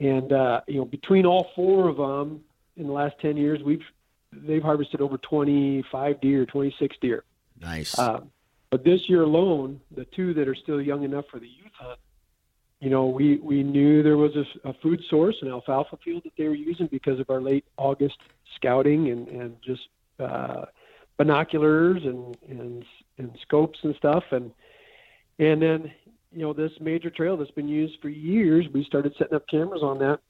And 0.00 0.32
uh, 0.32 0.60
you 0.66 0.78
know, 0.78 0.84
between 0.84 1.26
all 1.26 1.48
four 1.54 1.88
of 1.88 1.96
them, 1.96 2.42
in 2.76 2.86
the 2.86 2.92
last 2.92 3.14
10 3.20 3.36
years, 3.36 3.62
we've 3.62 3.84
they've 4.32 4.62
harvested 4.62 5.00
over 5.00 5.16
25 5.18 6.20
deer, 6.20 6.44
26 6.44 6.96
deer. 7.00 7.24
Nice. 7.60 7.98
Um, 7.98 8.30
but 8.70 8.84
this 8.84 9.08
year 9.08 9.22
alone, 9.22 9.80
the 9.94 10.04
two 10.04 10.34
that 10.34 10.48
are 10.48 10.54
still 10.54 10.82
young 10.82 11.04
enough 11.04 11.24
for 11.30 11.38
the 11.38 11.46
youth 11.46 11.72
hunt, 11.78 11.98
you 12.80 12.90
know, 12.90 13.06
we 13.06 13.38
we 13.38 13.62
knew 13.62 14.02
there 14.02 14.18
was 14.18 14.32
a, 14.36 14.68
a 14.68 14.74
food 14.74 15.02
source, 15.08 15.36
an 15.40 15.48
alfalfa 15.48 15.96
field 16.04 16.24
that 16.24 16.32
they 16.36 16.46
were 16.46 16.54
using 16.54 16.88
because 16.88 17.18
of 17.18 17.30
our 17.30 17.40
late 17.40 17.64
August 17.78 18.18
scouting 18.54 19.08
and 19.08 19.28
and 19.28 19.56
just 19.62 19.88
uh, 20.20 20.66
binoculars 21.16 22.02
and 22.04 22.36
and 22.48 22.84
and 23.16 23.30
scopes 23.42 23.78
and 23.82 23.94
stuff 23.96 24.24
and 24.30 24.50
and 25.38 25.60
then, 25.60 25.92
you 26.32 26.42
know, 26.42 26.52
this 26.52 26.72
major 26.80 27.10
trail 27.10 27.36
that's 27.36 27.50
been 27.50 27.68
used 27.68 27.94
for 28.00 28.08
years, 28.08 28.66
we 28.72 28.84
started 28.84 29.14
setting 29.18 29.34
up 29.34 29.46
cameras 29.48 29.82
on 29.82 29.98
that. 29.98 30.20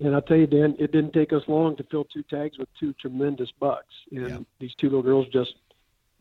And 0.00 0.14
I'll 0.14 0.22
tell 0.22 0.36
you, 0.36 0.46
Dan, 0.46 0.74
it 0.78 0.92
didn't 0.92 1.12
take 1.12 1.32
us 1.32 1.42
long 1.48 1.76
to 1.76 1.84
fill 1.84 2.04
two 2.04 2.22
tags 2.24 2.58
with 2.58 2.68
two 2.78 2.92
tremendous 2.94 3.48
bucks. 3.58 3.94
And 4.10 4.28
yeah. 4.28 4.38
these 4.60 4.74
two 4.78 4.88
little 4.88 5.02
girls 5.02 5.26
just 5.32 5.54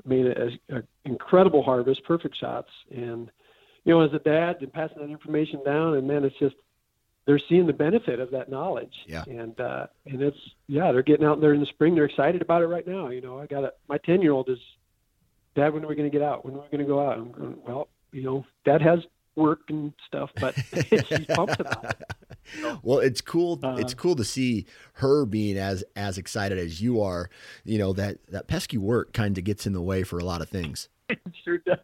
made 0.05 0.25
an 0.27 0.87
incredible 1.03 1.63
harvest, 1.63 2.03
perfect 2.05 2.37
shots. 2.37 2.69
And, 2.89 3.29
you 3.83 3.93
know, 3.93 4.01
as 4.01 4.13
a 4.13 4.19
dad 4.19 4.57
and 4.61 4.71
passing 4.71 4.99
that 4.99 5.09
information 5.09 5.61
down, 5.65 5.95
and 5.95 6.07
man, 6.07 6.23
it's 6.23 6.37
just, 6.39 6.55
they're 7.25 7.41
seeing 7.49 7.65
the 7.65 7.73
benefit 7.73 8.19
of 8.19 8.31
that 8.31 8.49
knowledge. 8.49 8.93
Yeah. 9.07 9.23
And, 9.27 9.59
uh, 9.59 9.87
and 10.05 10.21
it's, 10.21 10.37
yeah, 10.67 10.91
they're 10.91 11.01
getting 11.01 11.25
out 11.25 11.41
there 11.41 11.53
in 11.53 11.59
the 11.59 11.65
spring. 11.65 11.95
They're 11.95 12.05
excited 12.05 12.41
about 12.41 12.61
it 12.61 12.67
right 12.67 12.87
now. 12.87 13.09
You 13.09 13.21
know, 13.21 13.39
I 13.39 13.47
got 13.47 13.63
it. 13.63 13.77
My 13.89 13.97
10 13.97 14.21
year 14.21 14.31
old 14.31 14.49
is 14.49 14.59
Dad, 15.55 15.73
when 15.73 15.83
are 15.83 15.87
we 15.87 15.95
going 15.95 16.09
to 16.09 16.15
get 16.15 16.25
out? 16.25 16.45
When 16.45 16.53
are 16.55 16.59
we 16.59 16.67
going 16.69 16.79
to 16.79 16.85
go 16.85 17.05
out? 17.05 17.17
I'm 17.17 17.31
going, 17.31 17.57
well, 17.65 17.87
you 18.11 18.23
know, 18.23 18.45
Dad 18.65 18.81
has 18.81 18.99
work 19.35 19.61
and 19.69 19.93
stuff, 20.07 20.29
but 20.39 20.55
she's 21.07 21.25
pumped 21.27 21.59
about 21.59 21.85
it. 21.85 22.03
Well, 22.83 22.99
it's 22.99 23.21
cool. 23.21 23.59
Uh, 23.63 23.77
it's 23.79 23.95
cool 23.95 24.15
to 24.17 24.23
see 24.23 24.67
her 24.93 25.25
being 25.25 25.57
as 25.57 25.83
as 25.95 26.19
excited 26.19 26.59
as 26.59 26.79
you 26.79 27.01
are. 27.01 27.31
You 27.63 27.79
know 27.79 27.91
that 27.93 28.19
that 28.27 28.45
pesky 28.45 28.77
work 28.77 29.13
kind 29.13 29.35
of 29.39 29.43
gets 29.43 29.65
in 29.65 29.73
the 29.73 29.81
way 29.81 30.03
for 30.03 30.19
a 30.19 30.23
lot 30.23 30.41
of 30.41 30.49
things. 30.49 30.87
it 31.09 31.17
sure 31.43 31.57
does. 31.57 31.79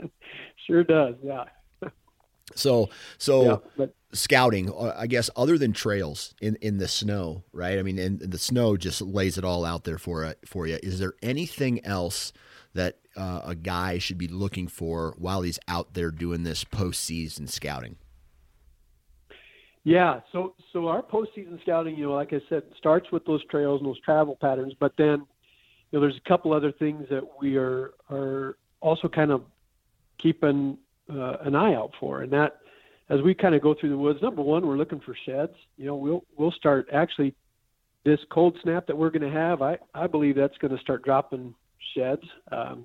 Man. 0.00 0.10
Sure 0.66 0.82
does. 0.82 1.14
Yeah. 1.22 1.44
So 2.56 2.90
so 3.18 3.44
yeah, 3.44 3.56
but, 3.76 3.94
scouting, 4.12 4.70
uh, 4.70 4.96
I 4.98 5.06
guess, 5.06 5.30
other 5.36 5.56
than 5.56 5.72
trails 5.72 6.34
in 6.40 6.56
in 6.56 6.78
the 6.78 6.88
snow, 6.88 7.44
right? 7.52 7.78
I 7.78 7.82
mean, 7.82 8.00
and 8.00 8.18
the 8.18 8.38
snow 8.38 8.76
just 8.76 9.00
lays 9.00 9.38
it 9.38 9.44
all 9.44 9.64
out 9.64 9.84
there 9.84 9.98
for 9.98 10.24
it 10.24 10.40
for 10.44 10.66
you. 10.66 10.78
Is 10.82 10.98
there 10.98 11.14
anything 11.22 11.84
else? 11.84 12.32
That 12.74 12.98
uh, 13.16 13.42
a 13.44 13.54
guy 13.54 13.98
should 13.98 14.18
be 14.18 14.28
looking 14.28 14.68
for 14.68 15.14
while 15.18 15.42
he's 15.42 15.58
out 15.68 15.94
there 15.94 16.10
doing 16.10 16.42
this 16.42 16.64
postseason 16.64 17.48
scouting? 17.48 17.96
Yeah, 19.82 20.20
so 20.30 20.54
so 20.72 20.88
our 20.88 21.02
postseason 21.02 21.60
scouting, 21.62 21.96
you 21.96 22.04
know, 22.04 22.12
like 22.12 22.32
I 22.32 22.40
said, 22.48 22.64
starts 22.76 23.10
with 23.10 23.24
those 23.24 23.44
trails 23.46 23.80
and 23.80 23.88
those 23.88 24.00
travel 24.00 24.36
patterns, 24.40 24.74
but 24.78 24.92
then 24.98 25.26
you 25.90 25.98
know, 25.98 26.00
there's 26.00 26.18
a 26.24 26.28
couple 26.28 26.52
other 26.52 26.70
things 26.70 27.08
that 27.10 27.22
we 27.40 27.56
are 27.56 27.92
are 28.10 28.56
also 28.80 29.08
kind 29.08 29.30
of 29.30 29.42
keeping 30.18 30.76
uh, 31.10 31.38
an 31.40 31.54
eye 31.54 31.74
out 31.74 31.92
for, 31.98 32.22
and 32.22 32.32
that 32.32 32.60
as 33.08 33.22
we 33.22 33.34
kind 33.34 33.54
of 33.54 33.62
go 33.62 33.74
through 33.74 33.88
the 33.88 33.98
woods, 33.98 34.22
number 34.22 34.42
one, 34.42 34.66
we're 34.66 34.76
looking 34.76 35.00
for 35.00 35.16
sheds. 35.26 35.54
You 35.76 35.86
know, 35.86 35.96
we'll 35.96 36.24
we'll 36.36 36.52
start 36.52 36.88
actually 36.92 37.34
this 38.04 38.20
cold 38.30 38.58
snap 38.62 38.86
that 38.86 38.96
we're 38.96 39.10
going 39.10 39.28
to 39.28 39.36
have. 39.36 39.62
I 39.62 39.78
I 39.94 40.06
believe 40.06 40.36
that's 40.36 40.56
going 40.58 40.76
to 40.76 40.80
start 40.82 41.04
dropping 41.04 41.54
sheds. 41.94 42.22
Um, 42.50 42.84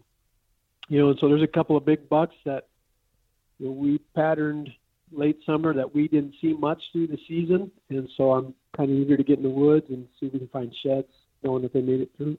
you 0.88 1.00
know, 1.00 1.10
and 1.10 1.20
so 1.20 1.28
there's 1.28 1.44
a 1.44 1.48
couple 1.48 1.76
of 1.76 1.86
big 1.86 2.08
bucks 2.10 2.36
that 2.46 2.68
you 3.60 3.68
know, 3.68 3.72
we 3.72 4.00
patterned 4.16 4.70
late 5.12 5.38
summer 5.46 5.74
that 5.74 5.94
we 5.94 6.08
didn't 6.08 6.34
see 6.42 6.54
much 6.54 6.82
through 6.92 7.08
the 7.08 7.18
season, 7.28 7.72
and 7.90 8.08
so 8.18 8.32
I'm 8.32 8.54
kind 8.76 8.92
of 8.92 8.98
eager 8.98 9.18
to 9.18 9.24
get 9.24 9.38
in 9.38 9.44
the 9.44 9.50
woods 9.50 9.86
and 9.90 10.08
see 10.20 10.28
if 10.28 10.34
we 10.34 10.40
can 10.40 10.48
find 10.50 10.74
sheds, 10.84 11.08
knowing 11.44 11.64
that 11.64 11.74
they 11.74 11.82
made 11.82 12.02
it 12.02 12.12
through. 12.18 12.38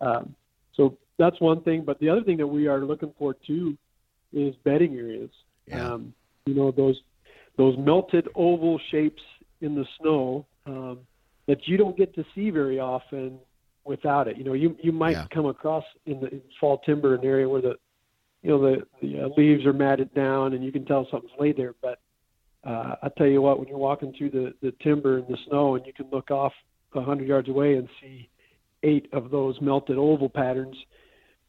Um, 0.00 0.34
so 0.74 0.96
that's 1.18 1.40
one 1.40 1.62
thing, 1.62 1.84
but 1.84 1.98
the 2.00 2.08
other 2.08 2.22
thing 2.22 2.38
that 2.38 2.46
we 2.46 2.66
are 2.66 2.84
looking 2.84 3.12
for 3.18 3.34
too 3.46 3.76
is 4.32 4.54
bedding 4.64 4.96
areas. 4.96 5.30
Yeah. 5.66 5.92
Um, 5.92 6.14
you 6.46 6.54
know 6.54 6.70
those 6.72 7.00
those 7.56 7.76
melted 7.78 8.28
oval 8.34 8.80
shapes 8.90 9.22
in 9.60 9.74
the 9.74 9.84
snow 10.00 10.46
um, 10.66 11.00
that 11.46 11.68
you 11.68 11.76
don't 11.76 11.96
get 11.96 12.14
to 12.14 12.24
see 12.34 12.50
very 12.50 12.80
often 12.80 13.38
without 13.84 14.28
it. 14.28 14.36
You 14.36 14.44
know, 14.44 14.52
you 14.52 14.76
you 14.82 14.92
might 14.92 15.12
yeah. 15.12 15.26
come 15.32 15.46
across 15.46 15.84
in 16.06 16.20
the 16.20 16.28
in 16.28 16.42
fall 16.60 16.78
timber 16.78 17.14
an 17.14 17.24
area 17.24 17.48
where 17.48 17.62
the 17.62 17.76
you 18.42 18.50
know 18.50 18.60
the 18.60 18.86
the 19.00 19.20
uh, 19.20 19.28
leaves 19.36 19.64
are 19.66 19.72
matted 19.72 20.12
down 20.14 20.54
and 20.54 20.64
you 20.64 20.72
can 20.72 20.84
tell 20.84 21.06
something's 21.10 21.32
laid 21.38 21.56
there. 21.56 21.74
But 21.80 22.00
uh, 22.64 22.96
I 23.02 23.08
tell 23.16 23.26
you 23.26 23.42
what, 23.42 23.58
when 23.58 23.68
you're 23.68 23.78
walking 23.78 24.14
through 24.16 24.30
the 24.30 24.54
the 24.62 24.72
timber 24.82 25.18
and 25.18 25.26
the 25.28 25.38
snow 25.48 25.76
and 25.76 25.86
you 25.86 25.92
can 25.92 26.06
look 26.10 26.30
off 26.30 26.52
a 26.94 27.02
hundred 27.02 27.28
yards 27.28 27.48
away 27.48 27.74
and 27.74 27.88
see 28.00 28.28
eight 28.82 29.08
of 29.12 29.30
those 29.30 29.60
melted 29.60 29.98
oval 29.98 30.28
patterns. 30.28 30.76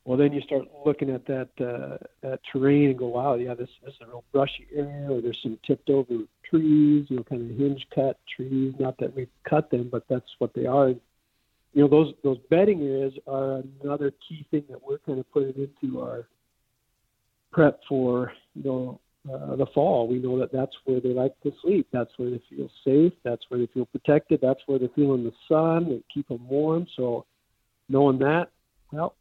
Well, 0.06 0.18
then 0.18 0.34
you 0.34 0.42
start 0.42 0.63
looking 0.86 1.10
at 1.10 1.25
that 1.28 1.50
uh, 1.62 1.98
that 2.22 2.42
terrain 2.52 2.90
and 2.90 3.00
go, 3.00 3.08
wow, 3.08 3.36
yeah, 3.36 3.54
this, 3.54 3.70
this 3.86 3.94
is 3.94 4.02
a 4.02 4.08
real 4.08 4.24
brushy 4.34 4.68
area, 4.75 5.10
or 5.10 5.22
there's 5.22 5.40
some 5.42 5.58
tipped 5.66 5.90
over 5.90 6.25
trees, 6.50 7.06
you 7.10 7.18
know, 7.18 7.24
kind 7.24 7.50
of 7.50 7.58
hinge 7.58 7.88
cut 7.96 8.20
trees. 8.36 8.74
Not 8.80 8.98
that 8.98 9.16
we 9.16 9.28
cut 9.48 9.72
them, 9.72 9.88
but 9.90 10.04
that's 10.10 10.30
what 10.40 10.54
they 10.54 10.66
are 10.66 10.94
you 11.74 11.82
know 11.82 11.88
those 11.88 12.13
those 12.24 12.38
bedding 12.50 12.82
areas 12.82 13.13
are 13.27 13.63
another 13.82 14.12
key 14.27 14.46
thing 14.51 14.63
that 14.70 14.82
we're 14.82 15.00
kind 15.00 15.20
of 15.20 15.32
putting 15.32 15.56
into 15.56 16.01
our 16.01 16.27
prep 17.51 17.80
for 17.88 18.32
you 18.56 18.63
know 18.63 19.00
uh, 19.32 19.56
the 19.56 19.65
fall. 19.74 20.08
We 20.08 20.20
know 20.20 20.38
that 20.39 20.51
that's 20.51 20.75
where 20.86 21.00
they 21.00 21.10
like 21.10 21.39
to 21.42 21.51
sleep. 21.62 21.88
That's 21.92 22.12
where 22.18 22.30
they 22.30 22.42
feel 22.50 22.70
safe. 22.84 23.13
That's 23.24 23.44
where 23.50 23.60
they 23.60 23.68
feel 23.74 23.86
protected. 23.86 24.39
That's 24.42 24.60
where 24.65 24.80
they 24.80 24.89
feel 24.96 25.13
in 25.13 25.24
the 25.24 25.34
sun. 25.48 25.89
They 25.89 26.03
keep 26.13 26.27
them 26.27 26.48
warm. 26.48 26.88
So 26.96 27.25
knowing 27.89 28.20
that, 28.20 28.50
well, 28.92 29.15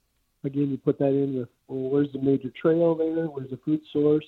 again, 0.44 0.71
you 0.71 0.78
put 0.78 0.99
that 0.99 1.09
in 1.09 1.38
with 1.38 1.49
well, 1.68 1.90
where's 1.90 2.12
the 2.12 2.21
major 2.21 2.50
trail 2.50 2.94
there? 2.94 3.26
Where's 3.26 3.50
the 3.50 3.59
food 3.64 3.80
source? 3.92 4.26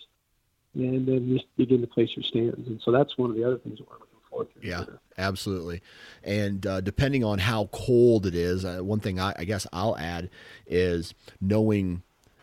And 0.74 1.06
then 1.06 1.28
just 1.32 1.46
begin 1.56 1.80
to 1.82 1.86
place 1.86 2.10
your 2.16 2.24
stands. 2.24 2.66
And 2.66 2.80
so 2.84 2.90
that's 2.90 3.16
one 3.16 3.30
of 3.30 3.36
the 3.36 3.44
other 3.44 3.58
things 3.58 3.78
that 3.78 3.88
we're 3.88 3.94
looking. 3.94 4.13
Yeah, 4.62 4.84
absolutely. 5.18 5.82
And 6.22 6.66
uh, 6.66 6.80
depending 6.80 7.24
on 7.24 7.38
how 7.38 7.68
cold 7.72 8.26
it 8.26 8.34
is, 8.34 8.64
uh, 8.64 8.78
one 8.78 9.00
thing 9.00 9.20
I, 9.20 9.34
I, 9.38 9.44
guess 9.44 9.66
I'll 9.72 9.96
add 9.96 10.30
is 10.66 11.14
knowing. 11.40 12.02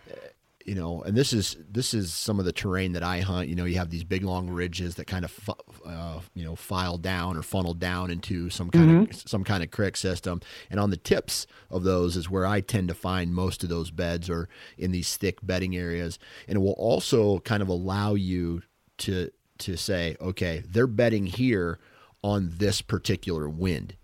Uh, 0.09 0.15
you 0.63 0.75
know, 0.75 1.01
and 1.01 1.17
this 1.17 1.33
is 1.33 1.57
this 1.69 1.93
is 1.93 2.13
some 2.13 2.37
of 2.37 2.45
the 2.45 2.51
terrain 2.51 2.91
that 2.91 3.01
I 3.01 3.21
hunt. 3.21 3.49
You 3.49 3.55
know, 3.55 3.65
you 3.65 3.77
have 3.77 3.89
these 3.89 4.03
big 4.03 4.23
long 4.23 4.47
ridges 4.47 4.95
that 4.95 5.07
kind 5.07 5.25
of 5.25 5.49
uh, 5.83 6.19
you 6.35 6.43
know 6.43 6.55
file 6.55 6.99
down 6.99 7.35
or 7.35 7.41
funnel 7.41 7.73
down 7.73 8.11
into 8.11 8.49
some 8.51 8.69
kind 8.69 8.89
mm-hmm. 8.89 9.11
of 9.11 9.29
some 9.29 9.43
kind 9.43 9.63
of 9.63 9.71
creek 9.71 9.97
system, 9.97 10.39
and 10.69 10.79
on 10.79 10.91
the 10.91 10.97
tips 10.97 11.47
of 11.71 11.83
those 11.83 12.15
is 12.15 12.29
where 12.29 12.45
I 12.45 12.61
tend 12.61 12.89
to 12.89 12.93
find 12.93 13.33
most 13.33 13.63
of 13.63 13.69
those 13.69 13.89
beds, 13.89 14.29
or 14.29 14.49
in 14.77 14.91
these 14.91 15.17
thick 15.17 15.39
bedding 15.41 15.75
areas, 15.75 16.19
and 16.47 16.57
it 16.57 16.59
will 16.59 16.73
also 16.73 17.39
kind 17.39 17.63
of 17.63 17.67
allow 17.67 18.13
you 18.13 18.61
to 18.99 19.31
to 19.61 19.77
say, 19.77 20.15
okay, 20.19 20.63
they're 20.67 20.87
betting 20.87 21.25
here 21.25 21.79
on 22.23 22.53
this 22.57 22.81
particular 22.81 23.49
wind, 23.49 23.95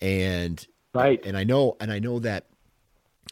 and 0.00 0.66
right, 0.94 1.24
and 1.24 1.36
I 1.36 1.44
know, 1.44 1.76
and 1.80 1.92
I 1.92 1.98
know 1.98 2.18
that 2.20 2.46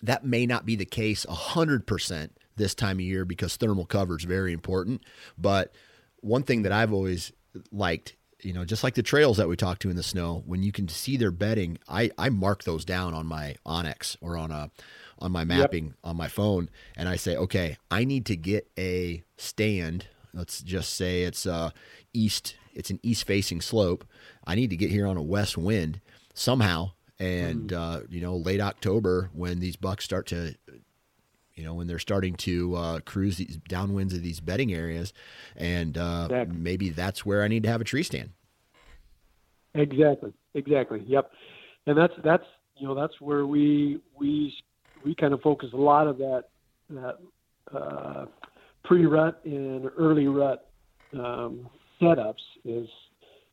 that 0.02 0.25
may 0.25 0.47
not 0.47 0.64
be 0.64 0.76
the 0.76 0.85
case 0.85 1.26
hundred 1.28 1.87
percent 1.87 2.37
this 2.56 2.75
time 2.75 2.99
of 2.99 3.02
year 3.02 3.25
because 3.25 3.56
thermal 3.56 3.87
cover 3.87 4.16
is 4.16 4.25
very 4.25 4.52
important. 4.52 5.02
But 5.37 5.73
one 6.20 6.42
thing 6.42 6.62
that 6.62 6.73
I've 6.73 6.92
always 6.92 7.32
liked 7.73 8.16
you 8.42 8.52
know, 8.52 8.64
just 8.64 8.85
like 8.85 8.94
the 8.94 9.02
trails 9.02 9.37
that 9.37 9.49
we 9.49 9.56
talked 9.56 9.82
to 9.82 9.90
in 9.90 9.97
the 9.97 10.02
snow, 10.02 10.42
when 10.47 10.62
you 10.62 10.73
can 10.73 10.88
see 10.88 11.16
their 11.16 11.30
bedding, 11.30 11.78
I, 11.88 12.11
I 12.16 12.28
mark 12.28 12.64
those 12.64 12.85
down 12.85 13.14
on 13.14 13.26
my 13.26 13.56
onX 13.66 14.16
or 14.20 14.37
on 14.37 14.50
a 14.50 14.70
on 15.20 15.32
my 15.32 15.44
mapping 15.44 15.87
yep. 15.87 15.94
on 16.04 16.16
my 16.16 16.28
phone, 16.28 16.70
and 16.97 17.08
I 17.08 17.16
say, 17.16 17.37
okay, 17.37 17.76
I 17.90 18.04
need 18.04 18.26
to 18.26 18.37
get 18.37 18.70
a 18.78 19.25
stand. 19.37 20.06
Let's 20.32 20.62
just 20.62 20.94
say 20.94 21.23
it's 21.23 21.47
uh, 21.47 21.70
east. 22.12 22.56
It's 22.75 22.90
an 22.90 23.00
east 23.02 23.26
facing 23.26 23.61
slope. 23.61 24.04
I 24.47 24.54
need 24.54 24.70
to 24.70 24.76
get 24.76 24.90
here 24.90 25.06
on 25.06 25.16
a 25.16 25.23
west 25.23 25.58
wind 25.58 26.00
somehow, 26.35 26.92
and 27.18 27.70
mm. 27.70 27.76
uh, 27.76 28.00
you 28.08 28.20
know, 28.20 28.37
late 28.37 28.61
October 28.61 29.30
when 29.32 29.58
these 29.61 29.76
bucks 29.76 30.04
start 30.04 30.26
to 30.28 30.54
you 31.58 31.64
know, 31.64 31.75
when 31.75 31.88
they're 31.88 31.99
starting 31.99 32.37
to 32.37 32.76
uh, 32.76 33.00
cruise 33.00 33.37
these 33.37 33.58
downwinds 33.68 34.14
of 34.14 34.23
these 34.23 34.38
bedding 34.38 34.73
areas, 34.73 35.12
and 35.56 35.99
uh, 35.99 36.28
exactly. 36.30 36.56
maybe 36.56 36.90
that's 36.90 37.26
where 37.26 37.42
I 37.42 37.49
need 37.49 37.64
to 37.64 37.68
have 37.68 37.80
a 37.80 37.85
tree 37.85 38.04
stand. 38.04 38.30
Exactly. 39.75 40.32
Exactly. 40.54 41.02
Yep. 41.06 41.30
And 41.87 41.99
that's 41.99 42.14
that's 42.23 42.44
you 42.76 42.87
know 42.87 42.94
that's 42.94 43.20
where 43.20 43.44
we 43.44 44.00
we 44.16 44.54
we 45.04 45.16
kind 45.16 45.35
of 45.35 45.40
focus 45.42 45.70
a 45.73 45.76
lot 45.76 46.06
of 46.06 46.18
that 46.18 46.44
that 46.90 47.16
uh, 47.75 48.26
pre-rut 48.88 49.40
and 49.45 49.88
early 49.99 50.26
rut 50.26 50.71
um, 51.12 51.68
setups 52.00 52.35
is 52.64 52.88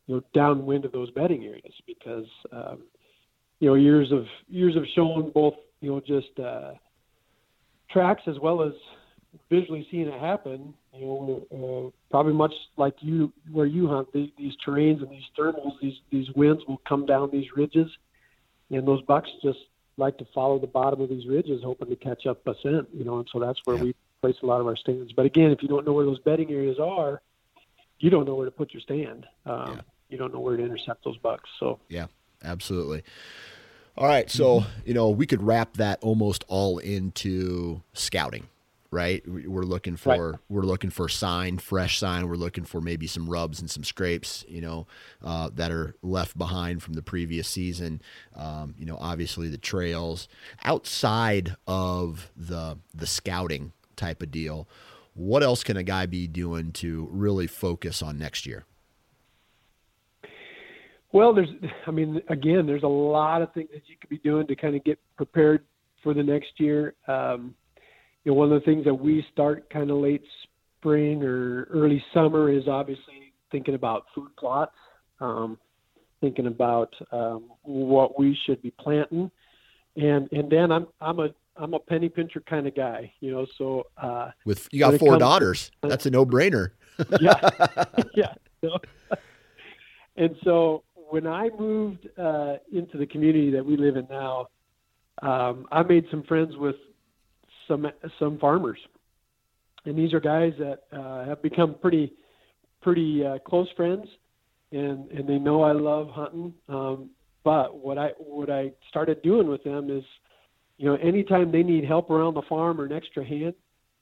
you 0.07 0.15
know 0.15 0.21
downwind 0.33 0.85
of 0.85 0.91
those 0.93 1.11
bedding 1.11 1.43
areas 1.43 1.73
because 1.85 2.25
um, 2.51 2.83
you 3.59 3.67
know 3.67 3.75
years 3.75 4.11
of 4.11 4.25
years 4.47 4.73
have 4.75 4.85
shown 4.95 5.29
both 5.31 5.55
you 5.81 5.91
know 5.91 5.99
just 5.99 6.39
uh, 6.39 6.71
tracks 7.91 8.21
as 8.27 8.39
well 8.39 8.63
as 8.63 8.71
visually 9.49 9.85
seeing 9.91 10.07
it 10.07 10.19
happen. 10.19 10.73
You 10.93 11.05
know, 11.05 11.47
uh, 11.51 11.91
probably 12.09 12.33
much 12.33 12.53
like 12.77 12.95
you 12.99 13.33
where 13.51 13.65
you 13.65 13.87
hunt 13.87 14.11
the, 14.13 14.31
these 14.37 14.53
terrains 14.65 15.01
and 15.01 15.09
these 15.09 15.23
thermals, 15.37 15.73
these 15.81 15.95
these 16.11 16.27
winds 16.35 16.63
will 16.67 16.81
come 16.87 17.05
down 17.05 17.29
these 17.31 17.47
ridges, 17.55 17.89
and 18.69 18.87
those 18.87 19.01
bucks 19.01 19.29
just 19.43 19.59
like 19.97 20.17
to 20.17 20.25
follow 20.33 20.59
the 20.59 20.67
bottom 20.67 21.01
of 21.01 21.09
these 21.09 21.27
ridges, 21.27 21.61
hoping 21.63 21.89
to 21.89 21.95
catch 21.97 22.25
up 22.25 22.45
a 22.47 22.53
scent. 22.63 22.87
You 22.93 23.03
know, 23.03 23.17
and 23.17 23.27
so 23.33 23.39
that's 23.39 23.59
where 23.65 23.75
yeah. 23.77 23.83
we 23.83 23.95
place 24.21 24.35
a 24.41 24.45
lot 24.45 24.61
of 24.61 24.67
our 24.67 24.75
stands. 24.75 25.13
But 25.13 25.25
again, 25.25 25.51
if 25.51 25.61
you 25.61 25.67
don't 25.67 25.85
know 25.85 25.93
where 25.93 26.05
those 26.05 26.19
bedding 26.19 26.51
areas 26.51 26.79
are, 26.79 27.21
you 27.99 28.09
don't 28.09 28.25
know 28.25 28.35
where 28.35 28.45
to 28.45 28.51
put 28.51 28.73
your 28.73 28.81
stand. 28.81 29.25
Um, 29.45 29.75
yeah. 29.75 29.81
You 30.09 30.17
don't 30.17 30.33
know 30.33 30.39
where 30.39 30.57
to 30.57 30.63
intercept 30.63 31.03
those 31.03 31.17
bucks. 31.17 31.49
So 31.59 31.79
yeah, 31.89 32.07
absolutely. 32.43 33.03
All 33.97 34.07
right, 34.07 34.29
so 34.29 34.59
mm-hmm. 34.59 34.69
you 34.85 34.93
know 34.93 35.09
we 35.09 35.25
could 35.25 35.41
wrap 35.41 35.77
that 35.77 35.99
almost 36.01 36.43
all 36.47 36.79
into 36.79 37.81
scouting, 37.93 38.47
right? 38.91 39.23
We're 39.25 39.63
looking 39.63 39.95
for 39.95 40.31
right. 40.31 40.39
we're 40.49 40.63
looking 40.63 40.89
for 40.89 41.07
sign, 41.07 41.59
fresh 41.59 41.97
sign. 41.97 42.27
We're 42.27 42.35
looking 42.35 42.65
for 42.65 42.81
maybe 42.81 43.07
some 43.07 43.29
rubs 43.29 43.61
and 43.61 43.69
some 43.69 43.85
scrapes, 43.85 44.43
you 44.49 44.59
know, 44.59 44.85
uh, 45.23 45.49
that 45.53 45.71
are 45.71 45.95
left 46.01 46.37
behind 46.37 46.83
from 46.83 46.93
the 46.95 47.01
previous 47.01 47.47
season. 47.47 48.01
Um, 48.35 48.75
you 48.77 48.85
know, 48.85 48.97
obviously 48.99 49.47
the 49.47 49.57
trails 49.57 50.27
outside 50.63 51.55
of 51.65 52.31
the 52.35 52.77
the 52.93 53.07
scouting 53.07 53.71
type 53.95 54.21
of 54.21 54.31
deal. 54.31 54.67
What 55.13 55.43
else 55.43 55.63
can 55.63 55.77
a 55.77 55.83
guy 55.83 56.05
be 56.05 56.27
doing 56.27 56.71
to 56.73 57.07
really 57.11 57.47
focus 57.47 58.01
on 58.01 58.17
next 58.17 58.45
year? 58.45 58.65
Well, 61.13 61.33
there's, 61.33 61.49
I 61.87 61.91
mean, 61.91 62.21
again, 62.27 62.65
there's 62.65 62.83
a 62.83 62.87
lot 62.87 63.41
of 63.41 63.53
things 63.53 63.69
that 63.73 63.83
you 63.87 63.95
could 63.99 64.09
be 64.09 64.17
doing 64.17 64.47
to 64.47 64.55
kind 64.55 64.75
of 64.75 64.83
get 64.83 64.99
prepared 65.15 65.63
for 66.03 66.13
the 66.13 66.23
next 66.23 66.51
year. 66.57 66.93
Um, 67.07 67.55
you 68.25 68.31
know, 68.31 68.37
one 68.37 68.51
of 68.51 68.59
the 68.59 68.65
things 68.65 68.83
that 68.83 68.93
we 68.93 69.25
start 69.31 69.69
kind 69.69 69.89
of 69.89 69.97
late 69.97 70.23
spring 70.79 71.23
or 71.23 71.63
early 71.65 72.03
summer 72.13 72.51
is 72.51 72.67
obviously 72.67 73.33
thinking 73.51 73.75
about 73.75 74.05
food 74.13 74.29
plots, 74.37 74.75
um, 75.21 75.57
thinking 76.21 76.47
about 76.47 76.93
um, 77.11 77.45
what 77.63 78.19
we 78.19 78.37
should 78.45 78.61
be 78.61 78.71
planting, 78.71 79.31
and 79.95 80.29
and 80.31 80.51
then 80.51 80.71
I'm 80.71 80.87
I'm 80.99 81.19
a 81.19 81.29
I'm 81.57 81.73
a 81.73 81.79
penny 81.79 82.09
pincher 82.09 82.41
kind 82.41 82.67
of 82.67 82.75
guy, 82.75 83.13
you 83.19 83.31
know. 83.31 83.45
So 83.57 83.87
uh, 83.97 84.31
with 84.45 84.67
you 84.71 84.79
got 84.79 84.99
four 84.99 85.17
daughters, 85.17 85.71
to, 85.81 85.87
that's 85.89 86.05
a 86.05 86.09
no 86.09 86.25
brainer. 86.25 86.71
yeah, 87.21 87.49
yeah. 88.15 88.33
So, 88.61 88.77
and 90.15 90.35
so 90.43 90.83
when 90.95 91.27
I 91.27 91.49
moved 91.57 92.07
uh, 92.17 92.55
into 92.71 92.97
the 92.97 93.05
community 93.05 93.51
that 93.51 93.65
we 93.65 93.77
live 93.77 93.95
in 93.95 94.07
now, 94.09 94.47
um, 95.21 95.65
I 95.71 95.83
made 95.83 96.05
some 96.11 96.23
friends 96.23 96.55
with 96.57 96.75
some 97.67 97.87
some 98.19 98.37
farmers, 98.39 98.79
and 99.85 99.97
these 99.97 100.13
are 100.13 100.19
guys 100.19 100.53
that 100.59 100.83
uh, 100.91 101.25
have 101.25 101.41
become 101.41 101.75
pretty 101.81 102.13
pretty 102.81 103.25
uh, 103.25 103.39
close 103.39 103.67
friends, 103.75 104.07
and 104.71 105.09
and 105.11 105.27
they 105.27 105.37
know 105.37 105.63
I 105.63 105.71
love 105.71 106.09
hunting. 106.09 106.53
Um, 106.69 107.09
but 107.43 107.77
what 107.77 107.97
I 107.97 108.09
what 108.17 108.49
I 108.49 108.71
started 108.89 109.21
doing 109.21 109.47
with 109.47 109.63
them 109.63 109.89
is, 109.89 110.03
you 110.77 110.85
know, 110.85 110.95
anytime 110.95 111.51
they 111.51 111.63
need 111.63 111.85
help 111.85 112.09
around 112.09 112.33
the 112.33 112.41
farm 112.43 112.79
or 112.79 112.85
an 112.85 112.91
extra 112.91 113.23
hand, 113.23 113.53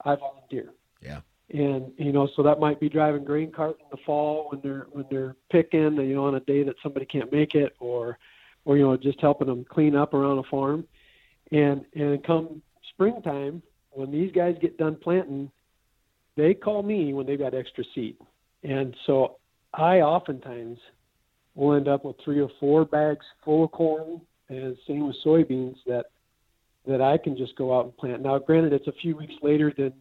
I 0.04 0.16
volunteer. 0.16 0.70
Yeah. 1.02 1.22
And 1.50 1.92
you 1.98 2.12
know 2.12 2.28
so 2.36 2.44
that 2.44 2.60
might 2.60 2.80
be 2.80 2.90
driving 2.90 3.26
grain 3.26 3.52
cart 3.52 3.78
in 3.80 3.86
the 3.92 3.98
fall 4.06 4.48
when 4.50 4.62
they're 4.62 4.88
when 4.92 5.06
they're 5.12 5.36
picking 5.52 5.98
you 5.98 6.16
know 6.16 6.26
on 6.26 6.36
a 6.36 6.40
day 6.40 6.64
that 6.64 6.76
somebody 6.82 7.06
can't 7.06 7.32
make 7.32 7.54
it 7.54 7.76
or 7.80 8.18
or 8.66 8.78
you 8.78 8.84
know 8.84 8.96
just 8.98 9.20
helping 9.22 9.48
them 9.48 9.66
clean 9.70 9.96
up 9.96 10.14
around 10.14 10.40
a 10.40 10.44
farm. 10.44 10.86
And 11.52 11.86
and 11.94 12.24
come 12.24 12.62
springtime 12.90 13.62
when 13.92 14.10
these 14.10 14.32
guys 14.32 14.56
get 14.62 14.78
done 14.78 14.96
planting 14.96 15.52
they 16.36 16.54
call 16.54 16.82
me 16.82 17.14
when 17.14 17.28
they've 17.28 17.38
got 17.38 17.54
extra 17.54 17.84
seed. 17.94 18.18
And 18.64 18.96
so 19.06 19.38
i 19.74 20.02
oftentimes 20.02 20.80
will 21.56 21.76
end 21.76 21.88
up 21.88 22.06
with 22.06 22.16
three 22.24 22.40
or 22.40 22.50
four 22.60 22.86
bags 22.86 23.26
full 23.44 23.66
of 23.66 23.72
corn 23.72 24.22
and 24.50 24.78
same 24.88 25.08
with 25.08 25.16
soybeans 25.26 25.76
that 25.86 26.06
that 26.86 27.02
i 27.02 27.18
can 27.18 27.38
just 27.38 27.56
go 27.56 27.78
out 27.78 27.86
and 27.86 27.98
plant 27.98 28.22
now 28.22 28.38
granted 28.38 28.74
it's 28.74 28.88
a 28.88 28.94
few 29.02 29.16
weeks 29.16 29.34
later 29.42 29.74
than 29.78 29.94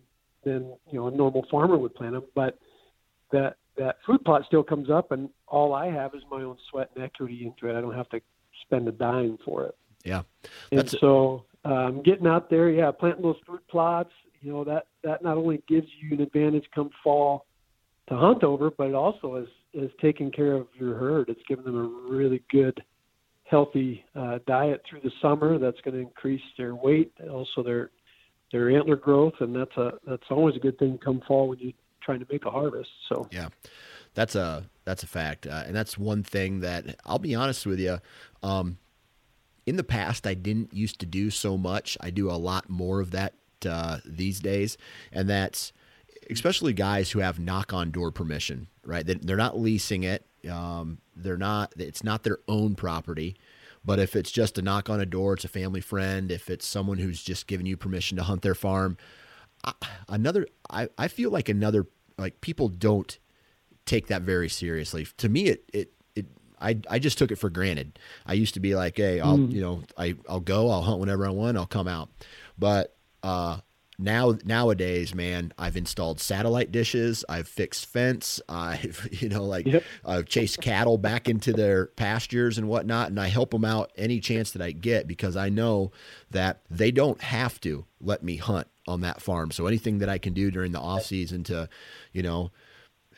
than 0.45 0.73
you 0.91 0.99
know 0.99 1.09
a 1.09 1.11
normal 1.11 1.47
farmer 1.51 1.77
would 1.77 1.95
plant 1.95 2.15
them. 2.15 2.25
But 2.35 2.59
that 3.31 3.57
that 3.77 3.97
food 4.07 4.25
plot 4.25 4.43
still 4.47 4.63
comes 4.63 4.91
up, 4.91 5.13
and 5.13 5.29
all 5.49 5.75
I 5.75 5.87
have 5.87 6.15
is 6.15 6.23
my 6.31 6.43
own 6.43 6.57
sweat 6.71 6.91
and 6.95 7.05
equity 7.05 7.47
into 7.47 7.73
it. 7.73 7.77
I 7.77 7.81
don't 7.81 7.95
have 7.95 8.09
to 8.11 8.21
spend 8.63 8.89
a 8.89 8.93
dime 8.93 9.39
for 9.45 9.65
it. 9.67 9.77
Yeah, 10.05 10.23
and 10.73 10.89
so 11.01 11.45
um, 11.65 12.03
getting 12.03 12.27
out 12.27 12.51
there, 12.51 12.71
yeah, 12.71 12.91
planting 12.91 13.23
those 13.23 13.37
fruit 13.47 13.67
plots. 13.69 14.13
You 14.41 14.53
know 14.53 14.65
that 14.65 14.87
that 15.05 15.23
not 15.23 15.37
only 15.37 15.63
gives 15.69 15.87
you 16.01 16.17
an 16.17 16.23
advantage 16.23 16.65
come 16.75 16.91
fall 17.03 17.47
to 18.09 18.17
hunt 18.17 18.43
over, 18.43 18.71
but 18.71 18.89
it 18.89 18.95
also 18.95 19.37
is 19.37 19.49
is 19.73 19.91
taking 20.01 20.31
care 20.31 20.53
of 20.53 20.67
your 20.75 20.97
herd. 20.97 21.29
It's 21.29 21.41
giving 21.49 21.65
them 21.65 21.77
a 21.77 22.13
really 22.13 22.43
good, 22.51 22.83
healthy 23.53 24.05
uh, 24.17 24.39
diet 24.49 24.83
through 24.89 25.03
the 25.05 25.13
summer. 25.21 25.59
That's 25.59 25.81
going 25.83 25.95
to 25.95 26.01
increase 26.01 26.43
their 26.59 26.75
weight, 26.75 27.13
also 27.31 27.63
their 27.63 27.91
their 28.51 28.69
antler 28.71 28.97
growth, 28.97 29.35
and 29.39 29.55
that's 29.55 29.77
a 29.77 29.93
that's 30.07 30.25
always 30.31 30.57
a 30.57 30.59
good 30.59 30.79
thing 30.79 30.99
come 30.99 31.23
fall 31.29 31.49
when 31.49 31.59
you're 31.61 31.73
trying 32.03 32.19
to 32.19 32.27
make 32.31 32.45
a 32.45 32.51
harvest. 32.51 32.91
So 33.09 33.29
yeah, 33.31 33.49
that's 34.15 34.35
a 34.35 34.65
that's 34.85 35.05
a 35.05 35.07
fact, 35.07 35.47
uh, 35.47 35.63
and 35.67 35.77
that's 35.77 35.97
one 35.97 36.23
thing 36.23 36.61
that 36.61 36.97
I'll 37.05 37.21
be 37.21 37.35
honest 37.35 37.65
with 37.67 37.79
you. 37.79 37.99
Um, 38.43 38.79
in 39.65 39.77
the 39.77 39.85
past, 39.85 40.27
I 40.27 40.35
didn't 40.35 40.75
used 40.75 40.99
to 41.01 41.07
do 41.07 41.31
so 41.31 41.57
much. 41.57 41.97
I 42.01 42.11
do 42.11 42.29
a 42.31 42.33
lot 42.33 42.69
more 42.69 43.01
of 43.01 43.13
that 43.13 43.35
uh, 43.65 43.99
these 44.05 44.41
days, 44.41 44.77
and 45.13 45.29
that's 45.29 45.73
especially 46.31 46.73
guys 46.73 47.11
who 47.11 47.21
have 47.21 47.39
knock 47.39 47.73
on 47.73 47.91
door 47.91 48.11
permission. 48.11 48.69
Right, 48.85 49.07
they're 49.07 49.37
not 49.37 49.59
leasing 49.59 50.03
it. 50.03 50.27
Um, 50.51 50.99
they're 51.17 51.37
not. 51.37 51.73
It's 51.77 52.05
not 52.05 52.23
their 52.23 52.39
own 52.49 52.75
property. 52.75 53.37
But 53.85 53.99
if 53.99 54.15
it's 54.15 54.31
just 54.31 54.59
a 54.59 54.63
knock 54.63 54.89
on 54.89 55.01
a 55.01 55.07
door, 55.07 55.35
it's 55.35 55.45
a 55.45 55.49
family 55.49 55.81
friend. 55.81 56.31
If 56.31 56.49
it's 56.49 56.67
someone 56.67 56.99
who's 56.99 57.23
just 57.23 57.47
giving 57.47 57.67
you 57.67 57.77
permission 57.77 58.17
to 58.17 58.23
hunt 58.23 58.43
their 58.43 58.55
farm, 58.55 58.97
I, 59.65 59.73
another, 60.09 60.47
I, 60.71 60.89
I 60.97 61.09
feel 61.09 61.31
like 61.31 61.49
another, 61.49 61.87
like 62.17 62.41
people 62.41 62.69
don't 62.69 63.19
take 63.85 64.07
that 64.07 64.23
very 64.23 64.49
seriously. 64.49 65.07
To 65.17 65.29
me, 65.29 65.47
it, 65.47 65.65
it, 65.73 65.93
it, 66.15 66.27
I, 66.61 66.79
I 66.89 67.01
just 67.01 67.19
took 67.19 67.33
it 67.33 67.37
for 67.37 67.51
granted. 67.51 67.99
I 68.25 68.35
used 68.35 68.55
to 68.55 68.61
be 68.61 68.77
like, 68.77 68.97
Hey, 68.97 69.19
I'll, 69.19 69.39
mm. 69.39 69.53
you 69.53 69.61
know, 69.61 69.83
I, 69.99 70.15
I'll 70.29 70.41
go, 70.41 70.71
I'll 70.71 70.83
hunt 70.83 71.01
whenever 71.01 71.27
I 71.27 71.31
want, 71.31 71.57
I'll 71.57 71.67
come 71.67 71.89
out. 71.89 72.09
But, 72.57 72.95
uh, 73.25 73.59
now 73.99 74.37
nowadays, 74.45 75.15
man, 75.15 75.53
I've 75.59 75.77
installed 75.77 76.21
satellite 76.21 76.73
dishes, 76.73 77.25
I've 77.29 77.49
fixed 77.49 77.87
fence, 77.87 78.41
I've 78.49 79.09
you 79.13 79.29
know 79.29 79.45
like 79.45 79.67
yep. 79.67 79.85
I've 80.05 80.27
chased 80.27 80.61
cattle 80.61 80.99
back 80.99 81.29
into 81.29 81.53
their 81.53 81.87
pastures 81.87 82.59
and 82.59 82.69
whatnot, 82.69 83.09
and 83.09 83.21
I 83.21 83.29
help 83.29 83.51
them 83.51 83.65
out 83.65 83.93
any 83.97 84.21
chance 84.21 84.53
that 84.53 84.63
I 84.63 84.73
get 84.73 85.07
because 85.07 85.37
I 85.37 85.49
know 85.49 85.93
that 86.31 86.63
they 86.71 86.91
don't 86.91 87.21
have 87.21 87.61
to 87.63 87.85
let 88.01 88.23
me 88.23 88.37
hunt 88.37 88.67
on 88.87 89.01
that 89.03 89.21
farm. 89.23 89.51
So 89.51 89.67
anything 89.67 89.99
that 89.99 90.09
I 90.09 90.19
can 90.19 90.33
do 90.33 90.51
during 90.51 90.73
the 90.73 90.81
off 90.81 91.05
season 91.05 91.45
to, 91.45 91.69
you 92.13 92.23
know, 92.23 92.51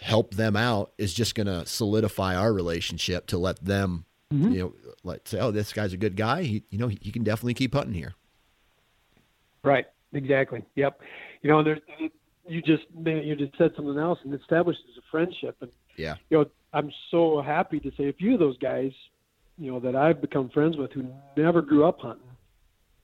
help 0.00 0.34
them 0.34 0.56
out 0.56 0.92
is 0.98 1.14
just 1.14 1.34
going 1.34 1.46
to 1.46 1.66
solidify 1.66 2.37
our 2.37 2.52
relationship 2.52 3.26
to 3.28 3.38
let 3.38 3.64
them, 3.64 4.04
mm-hmm. 4.32 4.52
you 4.52 4.58
know, 4.58 4.74
let 5.02 5.26
say, 5.28 5.38
oh, 5.40 5.50
this 5.50 5.72
guy's 5.72 5.92
a 5.92 5.96
good 5.96 6.16
guy. 6.16 6.42
He, 6.42 6.64
you 6.70 6.78
know, 6.78 6.88
he, 6.88 6.98
he 7.00 7.10
can 7.10 7.24
definitely 7.24 7.54
keep 7.54 7.74
hunting 7.74 7.94
here. 7.94 8.14
Right. 9.62 9.87
Exactly. 10.14 10.62
Yep. 10.77 11.00
You 11.42 11.50
know, 11.50 11.62
there's, 11.62 11.81
you 12.46 12.62
just, 12.62 12.85
you 13.05 13.37
just 13.37 13.57
said 13.59 13.72
something 13.77 13.98
else 13.98 14.18
and 14.24 14.35
establishes 14.35 14.83
a 14.98 15.03
friendship. 15.11 15.57
And, 15.61 15.70
yeah, 15.96 16.14
you 16.31 16.38
know, 16.38 16.46
I'm 16.72 16.90
so 17.11 17.42
happy 17.42 17.81
to 17.81 17.90
say 17.96 18.09
a 18.09 18.12
few 18.12 18.35
of 18.35 18.40
those 18.40 18.59
guys, 18.59 18.92
you 19.59 19.70
know, 19.70 19.81
that 19.81 19.94
I've 19.94 20.20
become 20.20 20.48
friends 20.50 20.77
with 20.77 20.92
who 20.92 21.07
never 21.37 21.62
grew 21.62 21.85
up 21.85 22.00
hunting, 22.00 22.27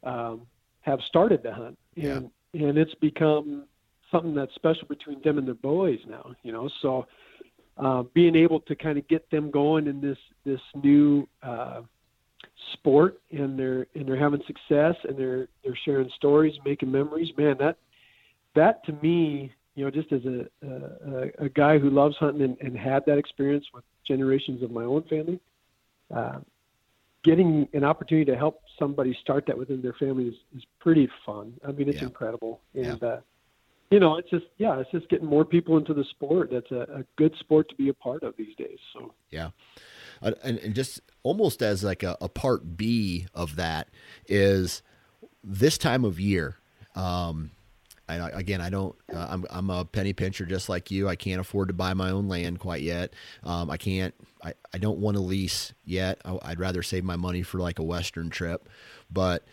um, 0.03 0.47
have 0.83 1.01
started 1.09 1.43
to 1.45 1.53
hunt. 1.53 1.79
And, 1.97 2.31
yeah. 2.53 2.69
and 2.69 2.79
it's 2.79 2.95
become 2.95 3.65
something 4.11 4.35
that's 4.35 4.55
special 4.55 4.87
between 4.89 5.21
them 5.23 5.39
and 5.39 5.47
their 5.47 5.55
boys 5.55 6.01
now, 6.09 6.35
you 6.43 6.53
know. 6.53 6.69
So 6.83 7.07
uh, 7.77 8.03
being 8.15 8.37
able 8.37 8.61
to 8.61 8.75
kind 8.75 8.99
of 8.99 9.07
get 9.09 9.31
them 9.31 9.51
going 9.51 9.87
in 9.87 10.01
this 10.01 10.19
this 10.45 10.61
new 10.83 11.29
uh, 11.43 11.83
sport 12.73 13.21
and 13.31 13.59
they're 13.59 13.87
and 13.95 14.07
they're 14.07 14.17
having 14.17 14.43
success 14.47 14.95
and 15.05 15.17
they're 15.17 15.49
they're 15.65 15.79
sharing 15.85 16.11
stories, 16.17 16.55
making 16.65 16.91
memories, 16.91 17.29
man, 17.37 17.57
that 17.59 17.77
that 18.55 18.85
to 18.87 18.93
me, 19.03 19.53
you 19.75 19.85
know, 19.85 19.91
just 19.91 20.13
as 20.13 20.21
a 20.25 20.47
a, 20.67 21.45
a 21.45 21.49
guy 21.49 21.79
who 21.79 21.91
loves 21.91 22.17
hunting 22.19 22.43
and, 22.43 22.57
and 22.61 22.77
had 22.77 23.05
that 23.07 23.19
experience 23.19 23.65
with 23.73 23.85
generations 24.07 24.63
of 24.63 24.71
my 24.71 24.85
own 24.85 25.03
family, 25.05 25.41
uh, 26.15 26.39
getting 27.25 27.69
an 27.73 27.85
opportunity 27.85 28.31
to 28.31 28.37
help 28.37 28.63
somebody 28.79 29.17
start 29.21 29.47
that 29.47 29.57
within 29.57 29.83
their 29.83 29.93
family 29.95 30.25
is, 30.25 30.35
is 30.57 30.63
pretty 30.81 31.09
fun. 31.25 31.55
I 31.67 31.73
mean, 31.73 31.89
it's 31.89 31.99
yeah. 31.99 32.09
incredible, 32.09 32.61
and 32.75 33.01
yeah. 33.01 33.09
uh, 33.09 33.21
you 33.91 33.99
know, 33.99 34.19
it's 34.19 34.31
just 34.31 34.47
yeah, 34.59 34.79
it's 34.79 34.91
just 34.91 35.09
getting 35.09 35.27
more 35.27 35.45
people 35.45 35.77
into 35.77 35.95
the 35.95 36.05
sport. 36.11 36.51
That's 36.53 36.71
a, 36.71 37.01
a 37.01 37.05
good 37.17 37.35
sport 37.41 37.69
to 37.71 37.75
be 37.75 37.89
a 37.89 37.95
part 37.95 38.23
of 38.23 38.35
these 38.37 38.55
days. 38.57 38.79
So 38.93 39.15
yeah, 39.31 39.51
and, 40.21 40.59
and 40.59 40.75
just 40.75 41.01
almost 41.23 41.63
as 41.63 41.85
like 41.85 42.03
a, 42.03 42.17
a, 42.21 42.29
part 42.29 42.77
B 42.77 43.27
of 43.35 43.57
that 43.57 43.89
is 44.27 44.83
this 45.43 45.79
time 45.79 46.05
of 46.05 46.21
year. 46.21 46.57
Um, 46.95 47.51
I, 48.09 48.31
again, 48.31 48.61
I 48.61 48.71
don't. 48.71 48.97
Uh, 49.13 49.27
I'm 49.31 49.47
I'm 49.51 49.71
a 49.71 49.85
penny 49.85 50.13
pincher 50.13 50.45
just 50.45 50.69
like 50.69 50.91
you. 50.91 51.09
I 51.09 51.15
can't 51.15 51.41
afford 51.41 51.69
to 51.69 51.75
buy 51.75 51.95
my 51.95 52.11
own 52.11 52.29
land 52.29 52.59
quite 52.59 52.83
yet. 52.83 53.15
Um, 53.45 53.71
I 53.71 53.77
can't. 53.77 54.15
I, 54.43 54.55
I 54.75 54.79
don't 54.79 54.99
want 54.99 55.17
to 55.17 55.23
lease 55.23 55.73
yet. 55.85 56.21
I, 56.25 56.33
would 56.33 56.59
rather 56.59 56.83
save 56.83 57.05
my 57.05 57.17
money 57.17 57.43
for 57.43 57.59
like 57.59 57.79
a 57.79 57.85
western 57.85 58.31
trip, 58.31 58.69
but 59.11 59.45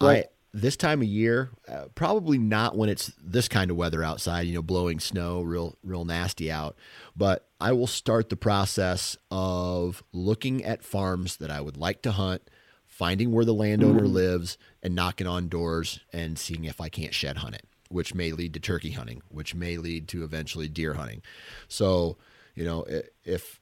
right. 0.00 0.26
This 0.60 0.76
time 0.76 1.02
of 1.02 1.06
year, 1.06 1.50
uh, 1.68 1.84
probably 1.94 2.36
not 2.36 2.76
when 2.76 2.88
it's 2.88 3.12
this 3.22 3.46
kind 3.46 3.70
of 3.70 3.76
weather 3.76 4.02
outside, 4.02 4.48
you 4.48 4.54
know, 4.54 4.62
blowing 4.62 4.98
snow, 4.98 5.42
real, 5.42 5.76
real 5.84 6.04
nasty 6.04 6.50
out. 6.50 6.76
But 7.16 7.46
I 7.60 7.72
will 7.72 7.86
start 7.86 8.28
the 8.28 8.36
process 8.36 9.16
of 9.30 10.02
looking 10.12 10.64
at 10.64 10.82
farms 10.82 11.36
that 11.36 11.50
I 11.50 11.60
would 11.60 11.76
like 11.76 12.02
to 12.02 12.10
hunt, 12.10 12.42
finding 12.86 13.30
where 13.30 13.44
the 13.44 13.54
landowner 13.54 14.00
mm-hmm. 14.00 14.14
lives, 14.14 14.58
and 14.82 14.96
knocking 14.96 15.28
on 15.28 15.48
doors 15.48 16.00
and 16.12 16.36
seeing 16.36 16.64
if 16.64 16.80
I 16.80 16.88
can't 16.88 17.14
shed 17.14 17.36
hunt 17.36 17.54
it, 17.54 17.64
which 17.88 18.12
may 18.12 18.32
lead 18.32 18.52
to 18.54 18.60
turkey 18.60 18.90
hunting, 18.90 19.22
which 19.28 19.54
may 19.54 19.76
lead 19.76 20.08
to 20.08 20.24
eventually 20.24 20.68
deer 20.68 20.94
hunting. 20.94 21.22
So, 21.68 22.16
you 22.56 22.64
know, 22.64 22.84
if 23.24 23.60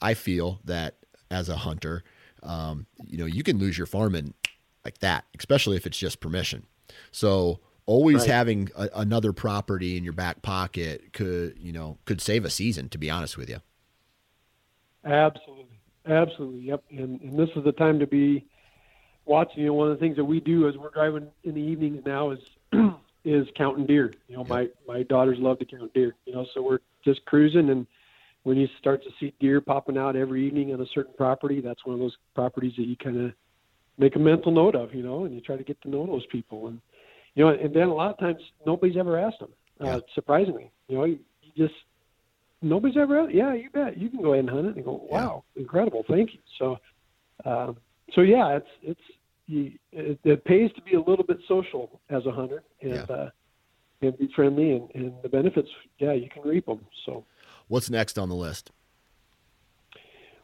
I 0.00 0.14
feel 0.14 0.60
that 0.66 0.98
as 1.32 1.48
a 1.48 1.56
hunter, 1.56 2.04
um, 2.44 2.86
you 3.04 3.18
know, 3.18 3.26
you 3.26 3.42
can 3.42 3.58
lose 3.58 3.76
your 3.76 3.86
farm 3.86 4.14
in 4.14 4.34
like 4.84 4.98
that, 4.98 5.24
especially 5.38 5.76
if 5.76 5.86
it's 5.86 5.98
just 5.98 6.20
permission. 6.20 6.66
So 7.10 7.60
always 7.86 8.20
right. 8.20 8.28
having 8.28 8.70
a, 8.76 8.88
another 8.94 9.32
property 9.32 9.96
in 9.96 10.04
your 10.04 10.12
back 10.12 10.42
pocket 10.42 11.12
could, 11.12 11.56
you 11.58 11.72
know, 11.72 11.98
could 12.04 12.20
save 12.20 12.44
a 12.44 12.50
season, 12.50 12.88
to 12.90 12.98
be 12.98 13.10
honest 13.10 13.36
with 13.36 13.48
you. 13.48 13.58
Absolutely. 15.04 15.66
Absolutely. 16.06 16.60
Yep. 16.60 16.84
And, 16.90 17.20
and 17.20 17.38
this 17.38 17.48
is 17.56 17.64
the 17.64 17.72
time 17.72 17.98
to 17.98 18.06
be 18.06 18.46
watching. 19.24 19.62
You 19.62 19.68
know, 19.68 19.74
one 19.74 19.90
of 19.90 19.98
the 19.98 20.00
things 20.00 20.16
that 20.16 20.24
we 20.24 20.40
do 20.40 20.68
as 20.68 20.76
we're 20.76 20.90
driving 20.90 21.28
in 21.44 21.54
the 21.54 21.60
evenings 21.60 22.02
now 22.04 22.30
is, 22.30 22.38
is 23.24 23.46
counting 23.56 23.86
deer. 23.86 24.12
You 24.28 24.36
know, 24.36 24.42
yep. 24.42 24.48
my, 24.48 24.68
my 24.86 25.02
daughters 25.04 25.38
love 25.38 25.58
to 25.60 25.64
count 25.64 25.94
deer, 25.94 26.14
you 26.26 26.34
know, 26.34 26.46
so 26.54 26.62
we're 26.62 26.80
just 27.04 27.24
cruising 27.26 27.70
and 27.70 27.86
when 28.44 28.56
you 28.56 28.68
start 28.78 29.02
to 29.04 29.10
see 29.20 29.32
deer 29.40 29.60
popping 29.60 29.96
out 29.96 30.16
every 30.16 30.46
evening 30.46 30.72
on 30.72 30.80
a 30.80 30.86
certain 30.94 31.14
property, 31.16 31.60
that's 31.60 31.84
one 31.84 31.94
of 31.94 32.00
those 32.00 32.16
properties 32.34 32.72
that 32.76 32.86
you 32.86 32.96
kind 32.96 33.26
of 33.26 33.32
make 33.98 34.16
a 34.16 34.18
mental 34.18 34.52
note 34.52 34.74
of, 34.74 34.94
you 34.94 35.02
know, 35.02 35.24
and 35.24 35.34
you 35.34 35.40
try 35.40 35.56
to 35.56 35.64
get 35.64 35.80
to 35.82 35.90
know 35.90 36.06
those 36.06 36.26
people. 36.26 36.68
And, 36.68 36.80
you 37.34 37.44
know, 37.44 37.50
and 37.50 37.74
then 37.74 37.88
a 37.88 37.94
lot 37.94 38.10
of 38.10 38.18
times 38.18 38.40
nobody's 38.66 38.96
ever 38.96 39.18
asked 39.18 39.40
them, 39.40 39.50
uh, 39.80 39.86
yeah. 39.86 39.98
surprisingly. 40.14 40.70
You 40.88 40.98
know, 40.98 41.04
you, 41.04 41.18
you 41.42 41.66
just, 41.66 41.78
nobody's 42.60 42.96
ever, 42.96 43.28
yeah, 43.30 43.54
you 43.54 43.70
bet. 43.70 43.98
You 43.98 44.08
can 44.08 44.22
go 44.22 44.32
ahead 44.32 44.44
and 44.44 44.50
hunt 44.50 44.66
it 44.66 44.76
and 44.76 44.84
go, 44.84 45.06
wow, 45.10 45.44
yeah. 45.54 45.62
incredible, 45.62 46.04
thank 46.08 46.32
you. 46.34 46.40
So, 46.58 46.78
um, 47.44 47.76
so 48.14 48.20
yeah, 48.22 48.56
it's, 48.56 48.68
it's, 48.82 49.00
you, 49.46 49.72
it, 49.92 50.18
it 50.24 50.44
pays 50.44 50.70
to 50.76 50.82
be 50.82 50.94
a 50.94 51.00
little 51.00 51.24
bit 51.24 51.38
social 51.48 52.00
as 52.08 52.24
a 52.26 52.30
hunter 52.30 52.62
and, 52.80 52.92
yeah. 52.92 53.02
uh, 53.14 53.30
and 54.00 54.18
be 54.18 54.28
friendly 54.34 54.72
and, 54.72 54.88
and 54.94 55.12
the 55.22 55.28
benefits, 55.28 55.68
yeah, 55.98 56.12
you 56.12 56.28
can 56.28 56.42
reap 56.42 56.66
them. 56.66 56.80
So, 57.06 57.24
what's 57.68 57.90
next 57.90 58.18
on 58.18 58.28
the 58.28 58.34
list? 58.34 58.70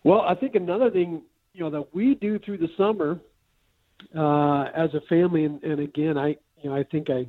Well, 0.05 0.21
I 0.21 0.35
think 0.35 0.55
another 0.55 0.91
thing, 0.91 1.23
you 1.55 1.61
know, 1.61 1.71
that 1.71 1.95
we 1.95 2.15
do 2.15 2.39
through 2.39 2.59
the 2.59 2.69
summer 2.77 3.21
uh, 4.17 4.65
as 4.75 4.95
a 4.95 5.01
family, 5.09 5.45
and, 5.45 5.63
and 5.63 5.81
again, 5.81 6.17
I 6.17 6.37
you 6.63 6.71
know 6.71 6.77
I 6.77 6.85
think 6.85 7.11
I 7.11 7.27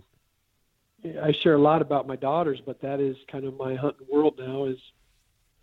I 1.21 1.33
share 1.43 1.55
a 1.55 1.61
lot 1.61 1.81
about 1.81 2.07
my 2.07 2.15
daughters, 2.15 2.61
but 2.65 2.81
that 2.81 2.99
is 2.99 3.15
kind 3.31 3.45
of 3.45 3.57
my 3.57 3.75
hunting 3.75 4.07
world 4.11 4.35
now. 4.37 4.65
Is 4.65 4.77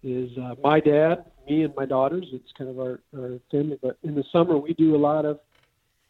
is 0.02 0.36
uh, 0.38 0.54
my 0.62 0.80
dad, 0.80 1.24
me, 1.48 1.64
and 1.64 1.74
my 1.74 1.84
daughters. 1.84 2.26
It's 2.32 2.52
kind 2.56 2.70
of 2.70 2.78
our, 2.78 3.00
our 3.16 3.38
family. 3.50 3.78
But 3.82 3.98
in 4.02 4.14
the 4.14 4.24
summer, 4.32 4.56
we 4.56 4.74
do 4.74 4.94
a 4.94 4.98
lot 4.98 5.24
of 5.24 5.40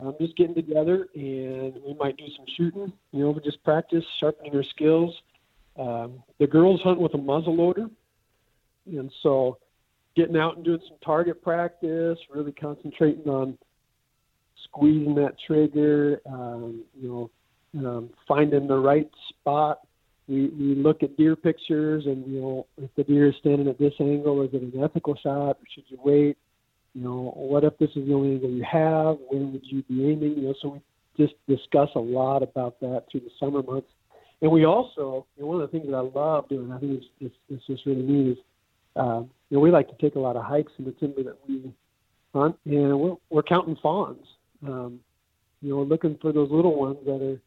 um, 0.01 0.15
just 0.21 0.37
getting 0.37 0.55
together, 0.55 1.09
and 1.15 1.75
we 1.85 1.95
might 1.99 2.17
do 2.17 2.27
some 2.37 2.45
shooting. 2.57 2.93
You 3.13 3.25
know, 3.25 3.31
we 3.31 3.41
just 3.41 3.63
practice 3.65 4.05
sharpening 4.21 4.55
our 4.55 4.65
skills. 4.65 5.15
Um, 5.79 6.23
the 6.39 6.47
girls 6.47 6.81
hunt 6.83 7.01
with 7.01 7.15
a 7.15 7.19
muzzle 7.19 7.55
loader, 7.55 7.89
and 8.87 9.11
so 9.23 9.59
getting 10.15 10.37
out 10.37 10.57
and 10.57 10.65
doing 10.65 10.81
some 10.89 10.97
target 11.05 11.43
practice, 11.43 12.19
really 12.35 12.53
concentrating 12.53 13.29
on 13.29 13.59
squeezing 14.64 15.14
that 15.16 15.35
trigger, 15.47 16.21
um, 16.27 16.83
you 17.01 17.09
know, 17.09 17.31
um, 17.87 18.11
finding 18.27 18.66
the 18.66 18.77
right 18.79 19.11
spot. 19.29 19.81
We, 20.29 20.49
we 20.49 20.75
look 20.75 21.03
at 21.03 21.16
deer 21.16 21.37
pictures 21.37 22.07
and, 22.07 22.27
you 22.27 22.40
know, 22.40 22.66
if 22.79 22.90
the 22.97 23.05
deer 23.05 23.29
is 23.29 23.35
standing 23.38 23.69
at 23.69 23.79
this 23.79 23.95
angle, 24.01 24.42
is 24.42 24.51
it 24.53 24.62
an 24.62 24.83
ethical 24.83 25.14
shot 25.16 25.51
or 25.51 25.57
should 25.73 25.85
you 25.88 25.99
wait? 26.03 26.37
You 26.95 27.03
know, 27.03 27.33
what 27.37 27.62
if 27.62 27.79
this 27.79 27.90
is 27.95 28.07
the 28.07 28.14
only 28.14 28.35
angle 28.35 28.51
you 28.51 28.64
have? 28.64 29.19
Where 29.29 29.42
would 29.42 29.64
you 29.64 29.83
be 29.85 30.11
aiming? 30.11 30.37
You 30.37 30.49
know, 30.49 30.55
so 30.61 30.69
we 30.69 30.81
just 31.16 31.35
discuss 31.47 31.90
a 31.95 32.01
lot 32.01 32.42
about 32.42 32.81
that 32.81 33.05
through 33.11 33.21
the 33.21 33.31
summer 33.38 33.62
months. 33.62 33.88
And 34.42 34.51
we 34.51 34.64
also, 34.64 35.27
you 35.37 35.42
know, 35.42 35.49
one 35.49 35.61
of 35.61 35.71
the 35.71 35.79
things 35.79 35.90
that 35.90 35.97
I 35.97 36.01
love 36.01 36.49
doing, 36.49 36.73
I 36.73 36.79
think 36.79 36.92
it's, 36.99 37.07
it's, 37.21 37.35
it's 37.49 37.66
just 37.66 37.87
really 37.87 38.03
neat, 38.03 38.33
is, 38.33 38.38
uh, 38.97 39.21
you 39.49 39.57
know, 39.57 39.61
we 39.61 39.71
like 39.71 39.88
to 39.88 39.97
take 40.01 40.16
a 40.16 40.19
lot 40.19 40.37
of 40.37 40.45
hikes 40.45 40.73
in 40.79 40.85
the 40.85 40.92
timber 40.92 41.23
that 41.23 41.38
we 41.49 41.73
hunt, 42.35 42.57
and 42.64 42.99
we're, 42.99 43.16
we're 43.31 43.42
counting 43.42 43.77
fawns 43.83 44.27
um, 44.69 45.01
you 45.63 45.71
know, 45.71 45.83
looking 45.83 46.19
for 46.21 46.33
those 46.33 46.51
little 46.51 46.79
ones 46.79 46.99
that 47.07 47.39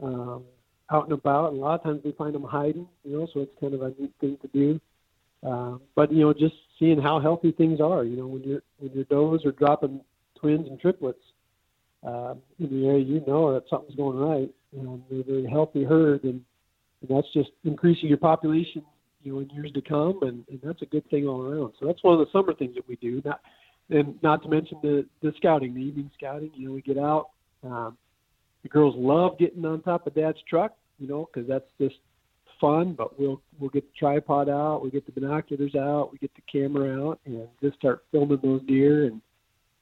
are 0.00 0.06
um, 0.06 0.44
out 0.90 1.04
and 1.04 1.12
about. 1.12 1.52
And 1.52 1.58
a 1.58 1.60
lot 1.60 1.80
of 1.80 1.82
times 1.82 2.00
we 2.04 2.12
find 2.12 2.34
them 2.34 2.44
hiding, 2.44 2.86
you 3.04 3.18
know, 3.18 3.28
so 3.32 3.40
it's 3.40 3.52
kind 3.60 3.74
of 3.74 3.82
a 3.82 3.88
neat 3.98 4.12
thing 4.20 4.38
to 4.42 4.48
do. 4.48 4.80
Uh, 5.46 5.78
but 5.94 6.12
you 6.12 6.20
know, 6.20 6.32
just 6.32 6.54
seeing 6.78 7.00
how 7.00 7.20
healthy 7.20 7.52
things 7.52 7.80
are. 7.80 8.04
You 8.04 8.16
know, 8.16 8.26
when 8.26 8.42
your 8.42 8.62
when 8.78 8.92
your 8.92 9.04
does 9.04 9.44
are 9.44 9.52
dropping 9.52 10.00
twins 10.38 10.68
and 10.68 10.80
triplets 10.80 11.22
uh, 12.06 12.34
in 12.58 12.70
the 12.70 12.86
area, 12.86 13.04
you 13.04 13.22
know 13.26 13.54
that 13.54 13.64
something's 13.70 13.96
going 13.96 14.18
right. 14.18 14.50
And 14.76 15.02
they're 15.10 15.20
a 15.20 15.24
very 15.24 15.46
healthy 15.46 15.84
herd, 15.84 16.24
and, 16.24 16.42
and 17.00 17.08
that's 17.16 17.32
just 17.32 17.50
increasing 17.64 18.08
your 18.08 18.18
population, 18.18 18.82
you 19.22 19.32
know, 19.32 19.38
in 19.38 19.48
years 19.50 19.72
to 19.72 19.80
come, 19.80 20.18
and, 20.22 20.44
and 20.48 20.60
that's 20.62 20.82
a 20.82 20.86
good 20.86 21.08
thing 21.08 21.26
all 21.26 21.40
around. 21.42 21.72
So 21.80 21.86
that's 21.86 22.02
one 22.04 22.20
of 22.20 22.20
the 22.20 22.30
summer 22.30 22.52
things 22.52 22.74
that 22.74 22.86
we 22.86 22.96
do. 22.96 23.22
Not 23.24 23.40
and 23.90 24.22
not 24.22 24.42
to 24.42 24.48
mention 24.48 24.78
the 24.82 25.06
the 25.22 25.32
scouting, 25.36 25.74
the 25.74 25.80
evening 25.80 26.10
scouting. 26.16 26.50
You 26.54 26.68
know, 26.68 26.74
we 26.74 26.82
get 26.82 26.98
out. 26.98 27.30
Um, 27.64 27.96
the 28.62 28.68
girls 28.68 28.94
love 28.96 29.38
getting 29.38 29.64
on 29.64 29.82
top 29.82 30.06
of 30.06 30.14
Dad's 30.14 30.38
truck. 30.48 30.74
You 30.98 31.06
know, 31.06 31.28
because 31.32 31.48
that's 31.48 31.70
just 31.80 31.96
fun. 32.60 32.94
But 32.94 33.18
we'll 33.18 33.40
we'll 33.58 33.70
get 33.70 33.84
the 33.84 33.98
tripod 33.98 34.48
out, 34.48 34.82
we 34.82 34.90
get 34.90 35.06
the 35.06 35.12
binoculars 35.12 35.74
out, 35.74 36.10
we 36.12 36.18
get 36.18 36.32
the 36.34 36.42
camera 36.50 37.08
out, 37.08 37.20
and 37.24 37.46
just 37.62 37.76
start 37.76 38.04
filming 38.10 38.40
those 38.42 38.62
deer 38.62 39.04
and 39.04 39.20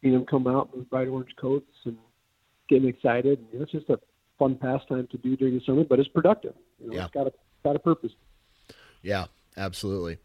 seeing 0.01 0.15
them 0.15 0.27
come 0.27 0.47
out 0.47 0.71
in 0.75 0.83
bright 0.85 1.09
orange 1.09 1.35
coats 1.37 1.71
and 1.85 1.97
getting 2.69 2.89
excited. 2.89 3.39
And 3.39 3.49
you 3.53 3.59
know, 3.59 3.63
it's 3.65 3.73
just 3.73 3.89
a 3.91 3.99
fun 4.39 4.57
pastime 4.57 5.09
to 5.11 5.19
do 5.19 5.37
during 5.37 5.55
the 5.55 5.65
summer, 5.65 5.85
but 5.85 5.99
it's 5.99 6.09
productive. 6.09 6.55
You 6.81 6.91
know, 6.91 6.97
yeah. 6.97 7.05
it's 7.05 7.15
got 7.15 7.27
a 7.27 7.33
got 7.65 7.77
a 7.77 7.81
purpose. 7.81 8.13
Yeah, 9.03 9.27
absolutely. 9.57 10.19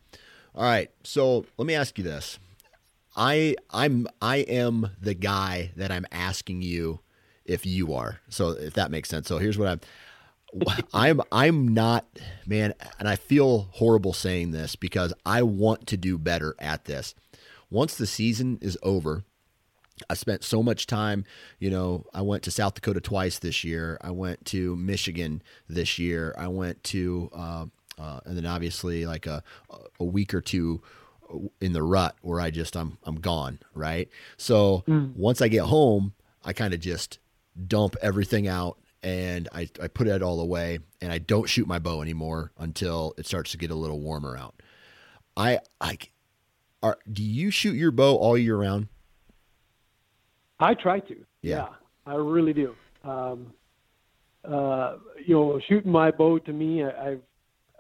All 0.54 0.64
right, 0.64 0.92
so 1.04 1.46
let 1.58 1.66
me 1.66 1.76
ask 1.76 1.98
you 1.98 2.04
this 2.04 2.38
I 3.16 3.56
I'm 3.70 4.08
I 4.22 4.38
am 4.38 4.92
the 5.00 5.14
guy 5.14 5.72
that 5.76 5.92
I'm 5.92 6.06
asking 6.12 6.62
you 6.62 7.00
if 7.46 7.66
you 7.66 7.94
are. 7.94 8.20
So 8.30 8.50
if 8.50 8.74
that 8.74 8.92
makes 8.92 9.10
sense. 9.10 9.28
So 9.28 9.38
here's 9.38 9.58
what 9.58 9.68
I'm 9.68 9.82
I'm 10.94 11.22
I'm 11.32 11.68
not 11.74 12.06
man, 12.46 12.74
and 13.00 13.08
I 13.08 13.16
feel 13.16 13.70
horrible 13.72 14.14
saying 14.14 14.52
this 14.52 14.76
because 14.76 15.14
I 15.26 15.44
want 15.44 15.88
to 15.88 15.98
do 15.98 16.18
better 16.18 16.56
at 16.60 16.86
this. 16.86 17.16
Once 17.70 17.96
the 17.96 18.08
season 18.08 18.60
is 18.62 18.78
over, 18.84 19.24
I 20.10 20.16
spent 20.16 20.44
so 20.44 20.62
much 20.62 20.88
time, 20.88 21.26
you 21.60 21.70
know, 21.70 22.06
I 22.14 22.22
went 22.22 22.44
to 22.44 22.52
South 22.52 22.74
Dakota 22.74 23.00
twice 23.00 23.40
this 23.40 23.64
year. 23.64 23.98
I 24.02 24.12
went 24.12 24.46
to 24.48 24.76
Michigan 24.76 25.42
this 25.70 25.98
year. 25.98 26.36
I 26.38 26.48
went 26.48 26.84
to, 26.86 27.30
uh, 27.34 27.66
uh, 27.98 28.20
and 28.26 28.36
then 28.36 28.46
obviously 28.46 29.06
like 29.06 29.26
a, 29.26 29.44
a 30.00 30.04
week 30.04 30.34
or 30.34 30.42
two 30.42 30.82
in 31.60 31.74
the 31.74 31.84
rut 31.84 32.16
where 32.22 32.40
I 32.40 32.52
just, 32.52 32.76
I'm, 32.76 32.98
I'm 33.04 33.16
gone. 33.16 33.60
Right. 33.74 34.10
So 34.38 34.84
mm. 34.88 35.16
once 35.16 35.42
I 35.42 35.48
get 35.48 35.66
home, 35.66 36.14
I 36.44 36.54
kind 36.54 36.74
of 36.74 36.80
just 36.80 37.20
dump 37.68 37.96
everything 38.02 38.48
out 38.48 38.78
and 39.04 39.50
I, 39.54 39.70
I 39.82 39.88
put 39.88 40.08
it 40.08 40.22
all 40.22 40.40
away 40.40 40.80
and 41.02 41.12
I 41.12 41.18
don't 41.18 41.48
shoot 41.50 41.68
my 41.68 41.80
bow 41.80 42.02
anymore 42.02 42.52
until 42.58 43.14
it 43.18 43.26
starts 43.26 43.52
to 43.52 43.58
get 43.58 43.72
a 43.72 43.76
little 43.76 44.00
warmer 44.00 44.38
out. 44.38 44.62
I, 45.36 45.60
I, 45.80 45.98
are, 46.84 46.98
do 47.12 47.24
you 47.24 47.52
shoot 47.52 47.76
your 47.76 47.92
bow 47.92 48.16
all 48.16 48.38
year 48.38 48.58
round? 48.58 48.88
I 50.60 50.76
try 50.76 51.00
to. 51.00 51.16
Yeah, 51.42 51.56
yeah 51.56 51.68
I 52.06 52.16
really 52.16 52.54
do. 52.54 52.76
Um, 53.04 53.54
uh, 54.44 54.98
you 55.26 55.36
know, 55.36 55.60
shooting 55.68 55.92
my 55.92 56.12
bow 56.12 56.40
to 56.40 56.54
me, 56.54 56.84
I, 56.84 56.90
I've, 56.90 57.22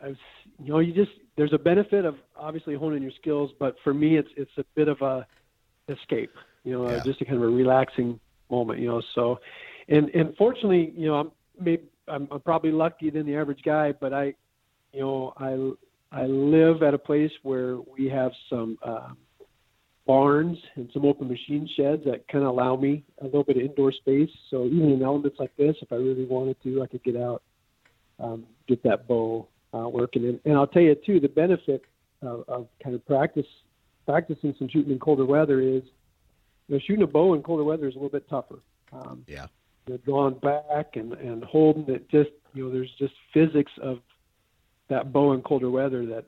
I've, 0.03 0.17
you 0.63 0.71
know, 0.71 0.79
you 0.79 0.93
just 0.93 1.11
there's 1.41 1.53
a 1.53 1.57
benefit 1.57 2.05
of 2.05 2.17
obviously 2.35 2.75
honing 2.75 3.01
your 3.01 3.11
skills, 3.19 3.49
but 3.57 3.75
for 3.83 3.95
me, 3.95 4.15
it's 4.15 4.29
it's 4.37 4.51
a 4.59 4.63
bit 4.75 4.87
of 4.87 5.01
a 5.01 5.25
escape. 5.89 6.29
You 6.63 6.73
know, 6.73 6.91
yeah. 6.91 6.97
uh, 6.97 6.99
just 7.03 7.19
a 7.19 7.25
kind 7.25 7.37
of 7.37 7.41
a 7.41 7.47
relaxing 7.47 8.19
moment. 8.51 8.79
You 8.79 8.89
know, 8.89 9.01
so, 9.15 9.39
and 9.89 10.09
and 10.09 10.35
fortunately, 10.37 10.93
you 10.95 11.07
know, 11.07 11.15
I'm 11.15 11.31
maybe 11.59 11.81
I'm, 12.07 12.27
I'm 12.29 12.41
probably 12.41 12.71
luckier 12.71 13.09
than 13.09 13.25
the 13.25 13.35
average 13.35 13.61
guy, 13.65 13.91
but 13.91 14.13
I, 14.13 14.35
you 14.93 14.99
know, 14.99 15.33
I 15.35 16.21
I 16.21 16.27
live 16.27 16.83
at 16.83 16.93
a 16.93 16.99
place 16.99 17.31
where 17.41 17.77
we 17.79 18.07
have 18.09 18.31
some. 18.47 18.77
Um, 18.83 19.17
barns 20.07 20.57
and 20.75 20.89
some 20.93 21.05
open 21.05 21.27
machine 21.27 21.69
sheds 21.77 22.03
that 22.03 22.27
kind 22.27 22.43
of 22.43 22.49
allow 22.49 22.75
me 22.75 23.03
a 23.21 23.25
little 23.25 23.43
bit 23.43 23.55
of 23.55 23.61
indoor 23.61 23.91
space. 23.91 24.31
So 24.49 24.65
even 24.65 24.89
in 24.89 25.03
elements 25.03 25.37
like 25.39 25.55
this, 25.57 25.75
if 25.79 25.91
I 25.91 25.95
really 25.95 26.25
wanted 26.25 26.57
to, 26.63 26.81
I 26.81 26.87
could 26.87 27.03
get 27.03 27.15
out, 27.15 27.43
um, 28.19 28.45
get 28.67 28.81
that 28.81 29.07
bow 29.07 29.47
uh, 29.73 29.87
working. 29.89 30.25
And, 30.25 30.39
and 30.45 30.55
I'll 30.55 30.67
tell 30.67 30.81
you 30.81 30.95
too, 30.95 31.19
the 31.19 31.29
benefit 31.29 31.83
of, 32.21 32.43
of 32.47 32.67
kind 32.83 32.95
of 32.95 33.05
practice, 33.05 33.45
practicing 34.05 34.55
some 34.57 34.67
shooting 34.69 34.91
in 34.91 34.99
colder 34.99 35.25
weather 35.25 35.61
is, 35.61 35.83
you 36.67 36.75
know, 36.75 36.79
shooting 36.85 37.03
a 37.03 37.07
bow 37.07 37.33
in 37.33 37.43
colder 37.43 37.63
weather 37.63 37.87
is 37.87 37.95
a 37.95 37.97
little 37.97 38.09
bit 38.09 38.29
tougher. 38.29 38.59
Um, 38.93 39.23
yeah. 39.27 39.47
You 39.87 39.93
know, 39.93 39.99
drawing 40.05 40.35
back 40.35 40.95
and, 40.95 41.13
and 41.13 41.43
holding 41.43 41.93
it 41.93 42.09
just, 42.09 42.29
you 42.53 42.65
know, 42.65 42.71
there's 42.71 42.91
just 42.99 43.13
physics 43.33 43.71
of 43.81 43.99
that 44.89 45.11
bow 45.11 45.33
in 45.33 45.41
colder 45.41 45.69
weather 45.69 46.05
that 46.05 46.25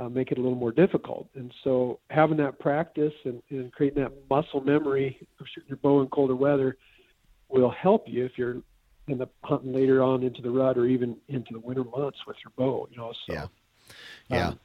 uh, 0.00 0.08
make 0.08 0.32
it 0.32 0.38
a 0.38 0.40
little 0.40 0.56
more 0.56 0.72
difficult. 0.72 1.28
And 1.34 1.52
so 1.62 1.98
having 2.08 2.38
that 2.38 2.58
practice 2.58 3.12
and, 3.24 3.42
and 3.50 3.70
creating 3.72 4.02
that 4.02 4.12
muscle 4.30 4.60
memory 4.60 5.18
of 5.38 5.46
shooting 5.52 5.68
your 5.68 5.76
bow 5.78 6.00
in 6.00 6.08
colder 6.08 6.36
weather 6.36 6.76
will 7.48 7.70
help 7.70 8.04
you 8.06 8.24
if 8.24 8.32
you're 8.36 8.62
end 9.08 9.22
up 9.22 9.32
hunting 9.42 9.72
later 9.72 10.02
on 10.02 10.22
into 10.22 10.42
the 10.42 10.50
rut 10.50 10.78
or 10.78 10.86
even 10.86 11.16
into 11.28 11.52
the 11.52 11.60
winter 11.60 11.84
months 11.84 12.18
with 12.26 12.36
your 12.44 12.52
bow. 12.56 12.88
You 12.90 12.98
know, 12.98 13.12
so 13.26 13.32
yeah, 13.32 13.46
yeah. 14.28 14.48
Um, 14.48 14.60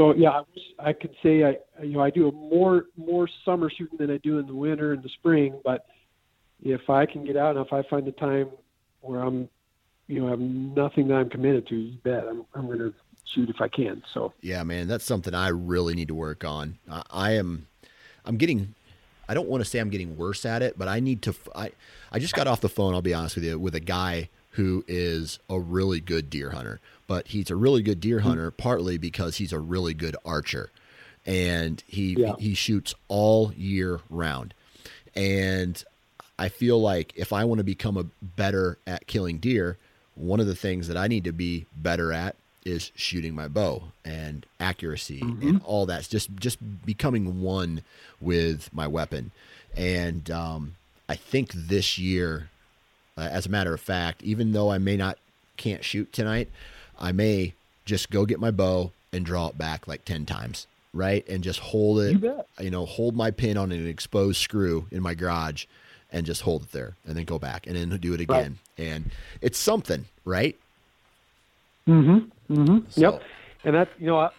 so 0.00 0.14
yeah, 0.14 0.30
I, 0.30 0.40
wish 0.40 0.64
I 0.78 0.92
could 0.92 1.14
say 1.22 1.44
I 1.44 1.56
you 1.82 1.92
know 1.92 2.00
I 2.00 2.10
do 2.10 2.28
a 2.28 2.32
more 2.32 2.86
more 2.96 3.28
summer 3.44 3.70
shooting 3.70 3.98
than 3.98 4.10
I 4.10 4.18
do 4.18 4.38
in 4.38 4.46
the 4.46 4.54
winter 4.54 4.92
and 4.92 5.02
the 5.02 5.10
spring, 5.10 5.60
but 5.64 5.86
if 6.62 6.88
I 6.88 7.06
can 7.06 7.24
get 7.24 7.36
out 7.36 7.56
and 7.56 7.66
if 7.66 7.72
I 7.72 7.82
find 7.88 8.06
the 8.06 8.12
time 8.12 8.50
where 9.00 9.20
I'm 9.20 9.48
you 10.08 10.20
know 10.20 10.28
have 10.28 10.40
nothing 10.40 11.08
that 11.08 11.14
I'm 11.14 11.30
committed 11.30 11.66
to, 11.68 11.76
you 11.76 11.98
bet 12.02 12.24
I'm 12.26 12.44
I'm 12.54 12.66
going 12.66 12.78
to 12.78 12.94
shoot 13.24 13.48
if 13.48 13.60
I 13.60 13.68
can. 13.68 14.02
So 14.12 14.32
yeah, 14.40 14.62
man, 14.62 14.88
that's 14.88 15.04
something 15.04 15.34
I 15.34 15.48
really 15.48 15.94
need 15.94 16.08
to 16.08 16.14
work 16.14 16.44
on. 16.44 16.78
I, 16.90 17.02
I 17.10 17.30
am, 17.32 17.66
I'm 18.24 18.36
getting. 18.36 18.74
I 19.32 19.34
don't 19.34 19.48
want 19.48 19.64
to 19.64 19.64
say 19.64 19.78
I'm 19.78 19.88
getting 19.88 20.18
worse 20.18 20.44
at 20.44 20.60
it, 20.60 20.78
but 20.78 20.88
I 20.88 21.00
need 21.00 21.22
to. 21.22 21.34
I 21.54 21.72
I 22.12 22.18
just 22.18 22.34
got 22.34 22.46
off 22.46 22.60
the 22.60 22.68
phone. 22.68 22.92
I'll 22.92 23.00
be 23.00 23.14
honest 23.14 23.36
with 23.36 23.46
you, 23.46 23.58
with 23.58 23.74
a 23.74 23.80
guy 23.80 24.28
who 24.50 24.84
is 24.86 25.38
a 25.48 25.58
really 25.58 26.00
good 26.00 26.28
deer 26.28 26.50
hunter, 26.50 26.80
but 27.06 27.28
he's 27.28 27.48
a 27.48 27.56
really 27.56 27.80
good 27.80 27.98
deer 27.98 28.18
mm-hmm. 28.18 28.28
hunter 28.28 28.50
partly 28.50 28.98
because 28.98 29.36
he's 29.36 29.50
a 29.50 29.58
really 29.58 29.94
good 29.94 30.16
archer, 30.22 30.68
and 31.24 31.82
he 31.86 32.12
yeah. 32.12 32.34
he 32.38 32.52
shoots 32.52 32.94
all 33.08 33.54
year 33.54 34.00
round, 34.10 34.52
and 35.16 35.82
I 36.38 36.50
feel 36.50 36.78
like 36.78 37.14
if 37.16 37.32
I 37.32 37.44
want 37.44 37.56
to 37.60 37.64
become 37.64 37.96
a 37.96 38.04
better 38.20 38.76
at 38.86 39.06
killing 39.06 39.38
deer, 39.38 39.78
one 40.14 40.40
of 40.40 40.46
the 40.46 40.54
things 40.54 40.88
that 40.88 40.98
I 40.98 41.08
need 41.08 41.24
to 41.24 41.32
be 41.32 41.64
better 41.74 42.12
at 42.12 42.36
is 42.64 42.92
shooting 42.94 43.34
my 43.34 43.48
bow 43.48 43.84
and 44.04 44.46
accuracy 44.60 45.20
mm-hmm. 45.20 45.48
and 45.48 45.62
all 45.64 45.86
that's 45.86 46.08
just 46.08 46.34
just 46.36 46.58
becoming 46.84 47.42
one 47.42 47.82
with 48.20 48.72
my 48.72 48.86
weapon. 48.86 49.30
And 49.76 50.30
um, 50.30 50.74
i 51.08 51.14
think 51.14 51.52
this 51.52 51.98
year 51.98 52.48
uh, 53.18 53.28
as 53.30 53.46
a 53.46 53.48
matter 53.50 53.74
of 53.74 53.80
fact 53.80 54.22
even 54.22 54.52
though 54.52 54.70
i 54.70 54.78
may 54.78 54.96
not 54.96 55.18
can't 55.56 55.84
shoot 55.84 56.12
tonight 56.12 56.48
i 56.98 57.12
may 57.12 57.52
just 57.84 58.10
go 58.10 58.24
get 58.24 58.40
my 58.40 58.50
bow 58.50 58.90
and 59.12 59.26
draw 59.26 59.48
it 59.48 59.58
back 59.58 59.86
like 59.86 60.04
10 60.04 60.24
times 60.26 60.66
right? 60.94 61.26
And 61.26 61.42
just 61.42 61.58
hold 61.58 62.00
it 62.00 62.20
you, 62.20 62.44
you 62.60 62.70
know 62.70 62.84
hold 62.84 63.16
my 63.16 63.30
pin 63.30 63.56
on 63.56 63.72
an 63.72 63.86
exposed 63.86 64.40
screw 64.40 64.86
in 64.90 65.02
my 65.02 65.14
garage 65.14 65.64
and 66.10 66.26
just 66.26 66.42
hold 66.42 66.64
it 66.64 66.72
there 66.72 66.96
and 67.06 67.16
then 67.16 67.24
go 67.24 67.38
back 67.38 67.66
and 67.66 67.76
then 67.76 67.88
do 67.98 68.12
it 68.12 68.20
again. 68.20 68.58
Right. 68.78 68.86
and 68.86 69.10
it's 69.40 69.58
something 69.58 70.04
right 70.24 70.58
Mm-hmm. 71.88 72.52
Mm-hmm. 72.54 72.78
So. 72.90 73.00
Yep. 73.00 73.22
And 73.64 73.74
that, 73.76 73.88
you 73.98 74.06
know 74.06 74.18
I, 74.18 74.30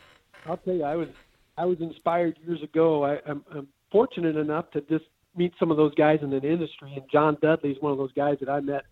I'll 0.46 0.58
tell 0.58 0.74
you 0.74 0.84
I 0.84 0.96
was 0.96 1.10
I 1.58 1.66
was 1.66 1.78
inspired 1.80 2.38
years 2.46 2.62
ago. 2.64 3.06
I, 3.06 3.20
I'm, 3.30 3.44
I'm 3.54 3.68
fortunate 3.92 4.36
enough 4.36 4.72
to 4.72 4.82
just 4.82 5.06
meet 5.36 5.54
some 5.60 5.72
of 5.72 5.78
those 5.78 5.94
guys 5.96 6.20
in 6.22 6.30
the 6.30 6.38
industry, 6.38 6.94
and 6.96 7.04
John 7.12 7.38
Dudley 7.42 7.72
is 7.72 7.78
one 7.82 7.92
of 7.92 7.98
those 7.98 8.12
guys 8.14 8.38
that 8.40 8.50
I 8.50 8.60
met 8.60 8.86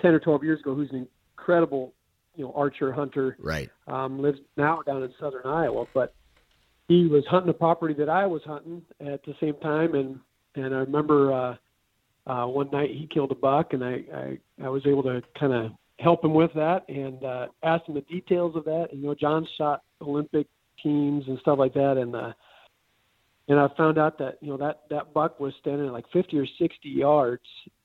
ten 0.00 0.12
or 0.12 0.20
twelve 0.20 0.44
years 0.44 0.60
ago, 0.60 0.74
who's 0.74 0.90
an 0.90 1.08
incredible 1.36 1.94
you 2.34 2.44
know 2.44 2.52
archer 2.54 2.92
hunter. 2.92 3.36
Right. 3.40 3.70
Um, 3.86 4.20
lives 4.20 4.38
now 4.56 4.82
down 4.82 5.02
in 5.02 5.12
southern 5.18 5.46
Iowa, 5.46 5.86
but 5.94 6.14
he 6.88 7.06
was 7.06 7.24
hunting 7.28 7.50
a 7.50 7.54
property 7.54 7.94
that 7.94 8.08
I 8.08 8.26
was 8.26 8.42
hunting 8.44 8.82
at 9.00 9.24
the 9.24 9.34
same 9.40 9.54
time, 9.62 9.94
and 9.94 10.20
and 10.54 10.74
I 10.74 10.78
remember 10.78 11.32
uh, 11.32 11.56
uh, 12.30 12.46
one 12.46 12.70
night 12.70 12.90
he 12.90 13.08
killed 13.12 13.32
a 13.32 13.36
buck, 13.36 13.72
and 13.72 13.84
I 13.84 14.02
I, 14.14 14.38
I 14.64 14.68
was 14.68 14.86
able 14.86 15.02
to 15.04 15.22
kind 15.38 15.52
of 15.52 15.72
help 15.98 16.24
him 16.24 16.34
with 16.34 16.52
that 16.54 16.88
and 16.88 17.24
uh, 17.24 17.46
ask 17.62 17.86
him 17.86 17.94
the 17.94 18.02
details 18.02 18.54
of 18.56 18.64
that. 18.64 18.88
And, 18.92 19.00
You 19.00 19.08
know, 19.08 19.14
John 19.14 19.46
shot 19.56 19.82
Olympic 20.00 20.46
teams 20.82 21.24
and 21.26 21.38
stuff 21.40 21.58
like 21.58 21.74
that, 21.74 21.96
and 21.96 22.14
uh, 22.14 22.32
and 23.48 23.58
I 23.58 23.68
found 23.76 23.98
out 23.98 24.18
that 24.18 24.38
you 24.40 24.48
know 24.50 24.56
that 24.58 24.82
that 24.90 25.14
buck 25.14 25.40
was 25.40 25.54
standing 25.60 25.86
at 25.86 25.92
like 25.92 26.04
50 26.12 26.38
or 26.38 26.46
60 26.58 26.88
yards, 26.88 27.42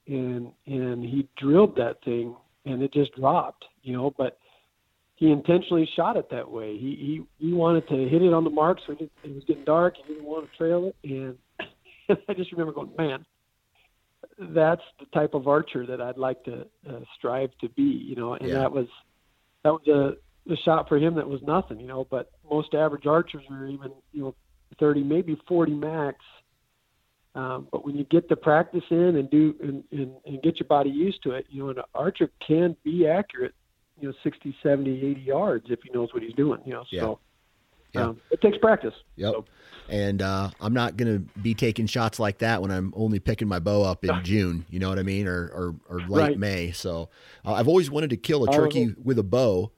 and 0.07 0.51
and 0.65 1.03
he 1.03 1.27
drilled 1.37 1.75
that 1.77 2.03
thing, 2.03 2.35
and 2.65 2.81
it 2.81 2.93
just 2.93 3.15
dropped. 3.15 3.65
You 3.83 3.93
know, 3.93 4.13
but 4.17 4.37
he 5.15 5.31
intentionally 5.31 5.87
shot 5.95 6.17
it 6.17 6.29
that 6.31 6.49
way. 6.49 6.77
He 6.77 7.23
he 7.39 7.47
he 7.47 7.53
wanted 7.53 7.87
to 7.89 8.09
hit 8.09 8.21
it 8.21 8.33
on 8.33 8.43
the 8.43 8.49
mark, 8.49 8.79
so 8.85 8.93
it, 8.93 9.09
it 9.23 9.33
was 9.33 9.43
getting 9.47 9.65
dark. 9.65 9.95
He 9.95 10.13
didn't 10.13 10.27
want 10.27 10.49
to 10.49 10.57
trail 10.57 10.85
it, 10.87 10.95
and 11.03 11.37
I 12.27 12.33
just 12.33 12.51
remember 12.51 12.73
going, 12.73 12.91
man, 12.97 13.25
that's 14.49 14.81
the 14.99 15.05
type 15.13 15.33
of 15.33 15.47
archer 15.47 15.85
that 15.85 16.01
I'd 16.01 16.17
like 16.17 16.43
to 16.45 16.65
uh, 16.89 16.99
strive 17.17 17.51
to 17.61 17.69
be, 17.69 17.83
you 17.83 18.15
know, 18.15 18.33
and 18.33 18.47
yeah. 18.47 18.55
that 18.55 18.71
was 18.71 18.87
that 19.63 19.71
was 19.71 19.87
a, 19.87 20.51
a 20.51 20.57
shot 20.57 20.89
for 20.89 20.97
him 20.97 21.15
that 21.15 21.27
was 21.27 21.41
nothing, 21.43 21.79
you 21.79 21.87
know, 21.87 22.07
but 22.09 22.31
most 22.49 22.73
average 22.73 23.05
archers 23.05 23.43
are 23.51 23.67
even, 23.67 23.91
you 24.11 24.23
know, 24.23 24.35
30, 24.79 25.03
maybe 25.03 25.39
40 25.47 25.73
max. 25.73 26.17
Um, 27.35 27.67
but 27.71 27.85
when 27.85 27.95
you 27.95 28.03
get 28.05 28.27
the 28.27 28.35
practice 28.35 28.83
in 28.89 29.15
and 29.15 29.29
do 29.29 29.55
and, 29.61 29.83
and, 29.91 30.11
and 30.25 30.41
get 30.41 30.59
your 30.59 30.67
body 30.67 30.89
used 30.89 31.21
to 31.23 31.31
it, 31.31 31.45
you 31.49 31.63
know, 31.63 31.69
an 31.69 31.77
archer 31.93 32.29
can 32.45 32.75
be 32.83 33.07
accurate, 33.07 33.53
you 33.99 34.07
know, 34.07 34.13
60, 34.23 34.55
70, 34.63 35.05
80 35.05 35.21
yards 35.21 35.65
if 35.69 35.79
he 35.83 35.91
knows 35.93 36.13
what 36.13 36.23
he's 36.23 36.33
doing, 36.33 36.59
you 36.65 36.73
know. 36.73 36.83
Yeah. 36.89 37.01
So 37.01 37.19
yeah. 37.93 38.07
Um, 38.07 38.21
it 38.31 38.41
takes 38.41 38.57
practice. 38.57 38.93
Yep. 39.15 39.33
So. 39.33 39.45
And 39.89 40.21
uh, 40.21 40.51
I'm 40.61 40.73
not 40.73 40.95
going 40.95 41.13
to 41.13 41.39
be 41.41 41.53
taking 41.53 41.85
shots 41.85 42.17
like 42.17 42.37
that 42.37 42.61
when 42.61 42.71
I'm 42.71 42.93
only 42.95 43.19
picking 43.19 43.49
my 43.49 43.59
bow 43.59 43.83
up 43.83 44.05
in 44.05 44.11
June. 44.23 44.65
You 44.69 44.79
know 44.79 44.87
what 44.87 44.99
I 44.99 45.03
mean, 45.03 45.27
or 45.27 45.47
or, 45.47 45.75
or 45.89 45.99
late 46.07 46.29
right. 46.29 46.37
May. 46.39 46.71
So 46.71 47.09
uh, 47.45 47.53
I've 47.53 47.67
always 47.67 47.91
wanted 47.91 48.11
to 48.11 48.17
kill 48.17 48.45
a 48.45 48.51
turkey 48.51 48.95
with 49.03 49.19
a 49.19 49.23
bow, 49.23 49.71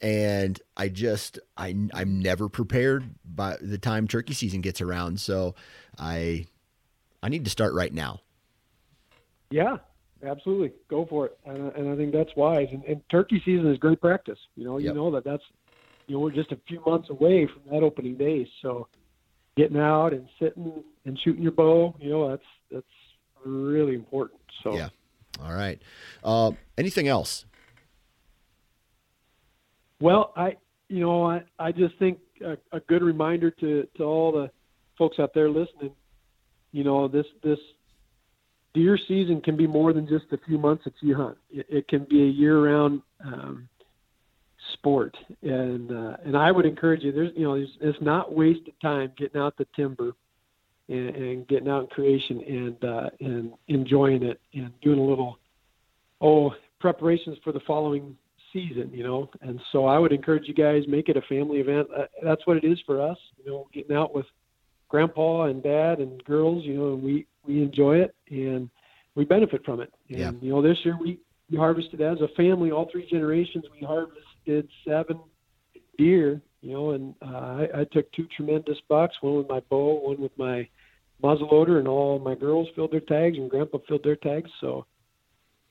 and 0.00 0.60
I 0.76 0.88
just 0.88 1.40
I 1.56 1.74
I'm 1.92 2.20
never 2.20 2.48
prepared 2.48 3.14
by 3.24 3.56
the 3.60 3.78
time 3.78 4.06
turkey 4.06 4.34
season 4.34 4.60
gets 4.60 4.80
around. 4.80 5.20
So 5.20 5.56
I 5.98 6.46
I 7.22 7.28
need 7.28 7.44
to 7.44 7.50
start 7.50 7.74
right 7.74 7.92
now. 7.92 8.20
Yeah, 9.50 9.78
absolutely. 10.24 10.72
Go 10.88 11.06
for 11.06 11.26
it, 11.26 11.38
and, 11.44 11.72
and 11.72 11.88
I 11.88 11.96
think 11.96 12.12
that's 12.12 12.34
wise. 12.36 12.68
And, 12.70 12.84
and 12.84 13.00
turkey 13.10 13.42
season 13.44 13.66
is 13.66 13.78
great 13.78 14.00
practice. 14.00 14.38
You 14.54 14.64
know, 14.64 14.78
yep. 14.78 14.90
you 14.90 14.94
know 14.94 15.10
that 15.10 15.24
that's 15.24 15.42
you 16.06 16.14
know, 16.14 16.20
we're 16.20 16.30
just 16.30 16.52
a 16.52 16.58
few 16.68 16.80
months 16.86 17.10
away 17.10 17.46
from 17.46 17.62
that 17.70 17.82
opening 17.82 18.16
day. 18.16 18.48
So 18.62 18.88
getting 19.56 19.78
out 19.78 20.12
and 20.12 20.28
sitting 20.38 20.84
and 21.04 21.18
shooting 21.24 21.42
your 21.42 21.52
bow, 21.52 21.94
you 22.00 22.10
know, 22.10 22.30
that's 22.30 22.42
that's 22.70 22.86
really 23.44 23.94
important. 23.94 24.40
So 24.62 24.74
yeah. 24.74 24.88
All 25.42 25.52
right. 25.52 25.80
Uh, 26.24 26.52
anything 26.78 27.08
else? 27.08 27.44
Well, 30.00 30.32
I 30.36 30.56
you 30.88 31.00
know 31.00 31.24
I 31.24 31.42
I 31.58 31.72
just 31.72 31.98
think 31.98 32.18
a, 32.44 32.56
a 32.72 32.80
good 32.80 33.02
reminder 33.02 33.50
to 33.50 33.86
to 33.96 34.04
all 34.04 34.32
the 34.32 34.50
folks 34.98 35.18
out 35.18 35.32
there 35.34 35.50
listening. 35.50 35.92
You 36.72 36.84
know 36.84 37.08
this 37.08 37.26
this 37.42 37.58
deer 38.74 38.98
season 39.08 39.40
can 39.40 39.56
be 39.56 39.66
more 39.66 39.92
than 39.92 40.06
just 40.06 40.26
a 40.32 40.38
few 40.46 40.58
months 40.58 40.84
that 40.84 40.92
you 41.00 41.16
hunt. 41.16 41.38
It, 41.50 41.66
it 41.68 41.88
can 41.88 42.04
be 42.04 42.22
a 42.22 42.26
year-round 42.26 43.00
um, 43.24 43.68
sport, 44.74 45.16
and 45.42 45.90
uh, 45.90 46.16
and 46.24 46.36
I 46.36 46.50
would 46.50 46.66
encourage 46.66 47.02
you. 47.02 47.12
There's 47.12 47.32
you 47.36 47.44
know 47.44 47.56
there's, 47.56 47.76
it's 47.80 47.98
not 48.00 48.34
wasted 48.34 48.74
time 48.80 49.12
getting 49.16 49.40
out 49.40 49.56
the 49.56 49.66
timber 49.74 50.12
and, 50.88 51.08
and 51.16 51.48
getting 51.48 51.68
out 51.68 51.82
in 51.82 51.86
creation 51.88 52.42
and 52.46 52.84
uh, 52.84 53.10
and 53.20 53.52
enjoying 53.68 54.22
it 54.22 54.40
and 54.54 54.72
doing 54.80 54.98
a 54.98 55.04
little 55.04 55.38
oh 56.20 56.54
preparations 56.80 57.38
for 57.42 57.52
the 57.52 57.60
following 57.66 58.16
season. 58.52 58.90
You 58.92 59.04
know, 59.04 59.30
and 59.42 59.60
so 59.72 59.86
I 59.86 59.98
would 59.98 60.12
encourage 60.12 60.48
you 60.48 60.54
guys 60.54 60.82
make 60.88 61.08
it 61.08 61.16
a 61.16 61.22
family 61.22 61.58
event. 61.58 61.88
Uh, 61.96 62.04
that's 62.22 62.46
what 62.46 62.56
it 62.56 62.64
is 62.64 62.78
for 62.86 63.00
us. 63.00 63.18
You 63.44 63.50
know, 63.50 63.68
getting 63.72 63.96
out 63.96 64.14
with 64.14 64.26
grandpa 64.88 65.44
and 65.44 65.62
dad 65.62 65.98
and 65.98 66.22
girls. 66.24 66.64
You 66.64 66.74
know, 66.74 66.94
and 66.94 67.02
we 67.02 67.26
we 67.46 67.62
enjoy 67.62 67.98
it 67.98 68.14
and 68.30 68.70
we 69.14 69.24
benefit 69.24 69.64
from 69.64 69.80
it. 69.80 69.92
And 70.08 70.18
Yeah. 70.18 70.30
you 70.40 70.50
know, 70.50 70.62
this 70.62 70.78
year 70.84 70.96
we 71.00 71.18
we 71.50 71.56
harvested 71.56 72.00
as 72.00 72.20
a 72.20 72.28
family, 72.36 72.70
all 72.70 72.88
three 72.90 73.06
generations. 73.08 73.64
We 73.72 73.86
harvested 73.86 74.22
seven 74.86 75.20
deer. 75.98 76.40
You 76.62 76.72
know, 76.72 76.90
and 76.90 77.14
uh, 77.22 77.26
I, 77.26 77.68
I 77.80 77.84
took 77.92 78.10
two 78.12 78.26
tremendous 78.34 78.78
bucks, 78.88 79.14
one 79.20 79.36
with 79.36 79.48
my 79.48 79.60
bow, 79.70 80.00
one 80.00 80.20
with 80.20 80.36
my 80.36 80.66
muzzleloader, 81.22 81.78
and 81.78 81.86
all 81.86 82.18
my 82.18 82.34
girls 82.34 82.68
filled 82.74 82.92
their 82.92 83.00
tags, 83.00 83.38
and 83.38 83.48
Grandpa 83.48 83.78
filled 83.86 84.02
their 84.02 84.16
tags. 84.16 84.50
So, 84.60 84.84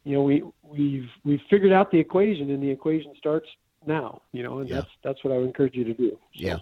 you 0.06 0.14
know, 0.14 0.24
we 0.24 0.44
we've 0.64 1.10
we've 1.26 1.42
figured 1.50 1.74
out 1.74 1.92
the 1.92 2.00
equation, 2.00 2.50
and 2.50 2.64
the 2.64 2.70
equation 2.70 3.14
starts 3.18 3.50
now. 3.86 4.22
You 4.32 4.44
know, 4.44 4.60
and 4.60 4.70
Yeah. 4.70 4.76
that's 4.76 4.90
that's 5.04 5.24
what 5.24 5.34
I 5.34 5.38
would 5.38 5.48
encourage 5.48 5.76
you 5.76 5.84
to 5.84 5.94
do. 5.94 6.12
So, 6.12 6.18
Yeah. 6.48 6.60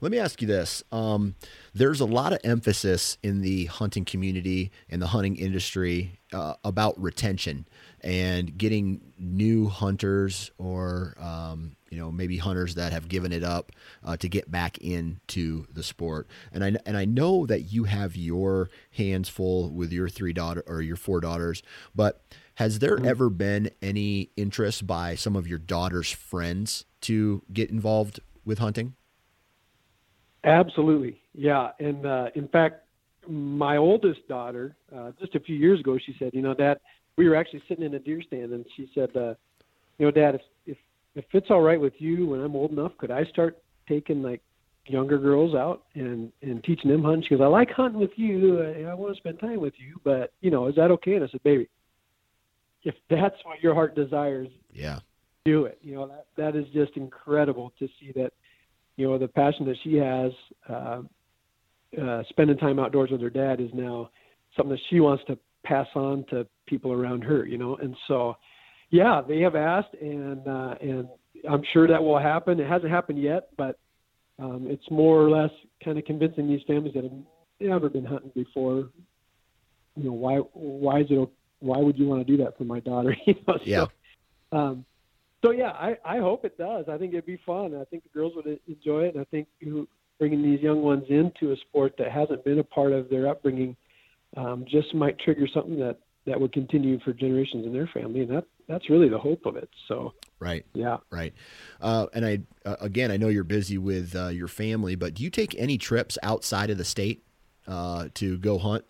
Let 0.00 0.12
me 0.12 0.18
ask 0.18 0.40
you 0.40 0.46
this. 0.46 0.84
Um, 0.92 1.34
there's 1.74 2.00
a 2.00 2.04
lot 2.06 2.32
of 2.32 2.38
emphasis 2.44 3.18
in 3.22 3.40
the 3.40 3.64
hunting 3.64 4.04
community 4.04 4.70
and 4.88 5.02
the 5.02 5.08
hunting 5.08 5.36
industry 5.36 6.17
uh, 6.32 6.54
about 6.64 7.00
retention 7.00 7.66
and 8.00 8.56
getting 8.56 9.00
new 9.18 9.68
hunters 9.68 10.50
or, 10.58 11.16
um, 11.20 11.76
you 11.90 11.98
know, 11.98 12.12
maybe 12.12 12.36
hunters 12.36 12.74
that 12.74 12.92
have 12.92 13.08
given 13.08 13.32
it 13.32 13.42
up 13.42 13.72
uh, 14.04 14.16
to 14.16 14.28
get 14.28 14.50
back 14.50 14.78
into 14.78 15.66
the 15.72 15.82
sport. 15.82 16.28
And 16.52 16.62
I, 16.62 16.72
and 16.86 16.96
I 16.96 17.04
know 17.04 17.46
that 17.46 17.72
you 17.72 17.84
have 17.84 18.14
your 18.16 18.70
hands 18.92 19.28
full 19.28 19.70
with 19.70 19.92
your 19.92 20.08
three 20.08 20.32
daughter 20.32 20.62
or 20.66 20.82
your 20.82 20.96
four 20.96 21.20
daughters, 21.20 21.62
but 21.94 22.22
has 22.54 22.80
there 22.80 22.98
ever 23.04 23.30
been 23.30 23.70
any 23.80 24.30
interest 24.36 24.86
by 24.86 25.14
some 25.14 25.36
of 25.36 25.46
your 25.46 25.58
daughter's 25.58 26.10
friends 26.10 26.84
to 27.02 27.42
get 27.52 27.70
involved 27.70 28.20
with 28.44 28.58
hunting? 28.58 28.94
Absolutely, 30.44 31.20
yeah. 31.34 31.70
And 31.78 32.04
uh, 32.04 32.30
in 32.34 32.48
fact, 32.48 32.87
my 33.28 33.76
oldest 33.76 34.26
daughter, 34.28 34.76
uh, 34.94 35.12
just 35.20 35.34
a 35.34 35.40
few 35.40 35.56
years 35.56 35.80
ago, 35.80 35.98
she 35.98 36.14
said, 36.18 36.30
"You 36.32 36.42
know, 36.42 36.54
Dad, 36.54 36.78
we 37.16 37.28
were 37.28 37.36
actually 37.36 37.62
sitting 37.68 37.84
in 37.84 37.94
a 37.94 37.98
deer 37.98 38.22
stand, 38.22 38.52
and 38.52 38.64
she 38.76 38.90
said, 38.94 39.14
uh, 39.16 39.34
you 39.98 40.06
know, 40.06 40.10
Dad, 40.10 40.36
if 40.36 40.42
if 40.66 40.78
if 41.14 41.24
it's 41.32 41.50
all 41.50 41.60
right 41.60 41.80
with 41.80 41.94
you, 42.00 42.26
when 42.26 42.40
I'm 42.40 42.56
old 42.56 42.72
enough, 42.72 42.96
could 42.98 43.10
I 43.10 43.24
start 43.24 43.58
taking 43.88 44.22
like 44.22 44.40
younger 44.86 45.18
girls 45.18 45.54
out 45.54 45.84
and 45.94 46.32
and 46.42 46.64
teaching 46.64 46.90
them 46.90 47.04
hunting?" 47.04 47.24
She 47.24 47.36
goes, 47.36 47.40
"I 47.42 47.46
like 47.46 47.70
hunting 47.70 48.00
with 48.00 48.16
you. 48.16 48.62
I, 48.62 48.90
I 48.90 48.94
want 48.94 49.14
to 49.14 49.18
spend 49.18 49.38
time 49.40 49.60
with 49.60 49.74
you, 49.78 50.00
but 50.04 50.32
you 50.40 50.50
know, 50.50 50.66
is 50.66 50.76
that 50.76 50.90
okay?" 50.92 51.14
And 51.14 51.24
I 51.24 51.28
said, 51.28 51.42
"Baby, 51.42 51.68
if 52.84 52.94
that's 53.10 53.36
what 53.44 53.60
your 53.62 53.74
heart 53.74 53.94
desires, 53.94 54.48
Yeah. 54.72 55.00
do 55.44 55.64
it. 55.64 55.78
You 55.82 55.94
know, 55.94 56.06
that 56.08 56.26
that 56.36 56.56
is 56.56 56.68
just 56.72 56.96
incredible 56.96 57.72
to 57.78 57.88
see 58.00 58.12
that, 58.12 58.32
you 58.96 59.08
know, 59.08 59.18
the 59.18 59.28
passion 59.28 59.66
that 59.66 59.76
she 59.82 59.96
has, 59.96 60.32
uh, 60.68 61.02
uh, 62.00 62.22
spending 62.28 62.56
time 62.58 62.78
outdoors 62.78 63.10
with 63.10 63.20
her 63.20 63.30
dad 63.30 63.60
is 63.60 63.70
now 63.72 64.10
something 64.56 64.72
that 64.72 64.80
she 64.90 65.00
wants 65.00 65.24
to 65.26 65.38
pass 65.64 65.86
on 65.94 66.24
to 66.30 66.46
people 66.66 66.92
around 66.92 67.22
her. 67.22 67.46
You 67.46 67.58
know, 67.58 67.76
and 67.76 67.96
so, 68.06 68.36
yeah, 68.90 69.20
they 69.26 69.40
have 69.40 69.56
asked, 69.56 69.94
and 70.00 70.46
uh, 70.46 70.74
and 70.80 71.08
I'm 71.48 71.62
sure 71.72 71.86
that 71.88 72.02
will 72.02 72.18
happen. 72.18 72.60
It 72.60 72.68
hasn't 72.68 72.90
happened 72.90 73.20
yet, 73.22 73.48
but 73.56 73.78
um, 74.38 74.66
it's 74.68 74.88
more 74.90 75.20
or 75.20 75.30
less 75.30 75.50
kind 75.84 75.98
of 75.98 76.04
convincing 76.04 76.48
these 76.48 76.62
families 76.66 76.94
that 76.94 77.04
have 77.04 77.12
never 77.60 77.88
been 77.88 78.04
hunting 78.04 78.32
before. 78.34 78.90
You 79.96 80.04
know, 80.04 80.12
why 80.12 80.36
why 80.52 81.00
is 81.00 81.06
it 81.10 81.28
why 81.60 81.78
would 81.78 81.98
you 81.98 82.06
want 82.06 82.24
to 82.24 82.36
do 82.36 82.42
that 82.44 82.56
for 82.56 82.64
my 82.64 82.80
daughter? 82.80 83.16
you 83.26 83.34
know, 83.46 83.58
Yeah. 83.64 83.86
so, 84.52 84.56
um, 84.56 84.84
so 85.44 85.52
yeah, 85.52 85.70
I, 85.70 85.96
I 86.04 86.18
hope 86.18 86.44
it 86.44 86.56
does. 86.58 86.86
I 86.88 86.98
think 86.98 87.12
it'd 87.12 87.26
be 87.26 87.40
fun. 87.46 87.74
I 87.74 87.84
think 87.84 88.02
the 88.04 88.08
girls 88.10 88.32
would 88.36 88.58
enjoy 88.66 89.04
it, 89.04 89.14
and 89.14 89.20
I 89.20 89.24
think 89.24 89.48
who- 89.60 89.88
bringing 90.18 90.42
these 90.42 90.60
young 90.60 90.82
ones 90.82 91.04
into 91.08 91.52
a 91.52 91.56
sport 91.68 91.94
that 91.98 92.10
hasn't 92.10 92.44
been 92.44 92.58
a 92.58 92.64
part 92.64 92.92
of 92.92 93.08
their 93.08 93.28
upbringing 93.28 93.76
um, 94.36 94.64
just 94.68 94.94
might 94.94 95.18
trigger 95.18 95.46
something 95.52 95.78
that 95.78 95.98
that 96.26 96.38
would 96.38 96.52
continue 96.52 97.00
for 97.00 97.12
generations 97.12 97.64
in 97.64 97.72
their 97.72 97.88
family, 97.94 98.20
and 98.20 98.30
that 98.30 98.44
that's 98.68 98.90
really 98.90 99.08
the 99.08 99.18
hope 99.18 99.46
of 99.46 99.56
it. 99.56 99.70
So 99.88 100.12
Right. 100.40 100.64
yeah, 100.72 100.98
Right. 101.10 101.34
Uh, 101.80 102.06
and 102.14 102.24
I, 102.24 102.40
uh, 102.64 102.76
again, 102.80 103.10
I 103.10 103.16
know 103.16 103.28
you're 103.28 103.42
busy 103.42 103.76
with 103.76 104.14
uh, 104.14 104.28
your 104.28 104.46
family, 104.46 104.94
but 104.94 105.14
do 105.14 105.24
you 105.24 105.30
take 105.30 105.54
any 105.58 105.78
trips 105.78 106.16
outside 106.22 106.70
of 106.70 106.78
the 106.78 106.84
state 106.84 107.24
uh, 107.66 108.08
to 108.14 108.38
go 108.38 108.58
hunt? 108.58 108.84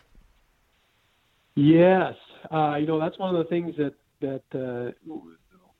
Yes, 1.55 2.13
uh, 2.51 2.75
you 2.75 2.85
know 2.85 2.99
that's 2.99 3.17
one 3.17 3.35
of 3.35 3.43
the 3.43 3.49
things 3.49 3.75
that 3.77 3.93
that 4.21 4.43
uh, 4.53 5.13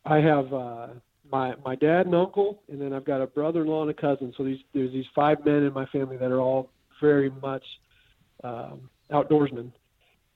I 0.06 0.18
have 0.18 0.54
uh, 0.54 0.88
my 1.32 1.54
my 1.64 1.76
dad 1.76 2.06
and 2.06 2.16
uncle, 2.16 2.62
and 2.72 2.82
then 2.82 2.94
I've 2.94 3.06
got 3.06 3.22
a 3.22 3.28
brother-in-law 3.28 3.84
and 3.84 3.92
a 3.92 3.94
cousin. 3.94 4.34
So 4.38 4.44
these 4.44 4.60
there's 4.74 4.92
these 4.92 5.06
five 5.16 5.44
men 5.46 5.64
in 5.64 5.74
my 5.74 5.86
family 5.88 6.18
that 6.18 6.32
are 6.32 6.40
all 6.40 6.70
very 7.02 7.32
much 7.42 7.64
um, 8.44 8.90
outdoorsmen, 9.12 9.72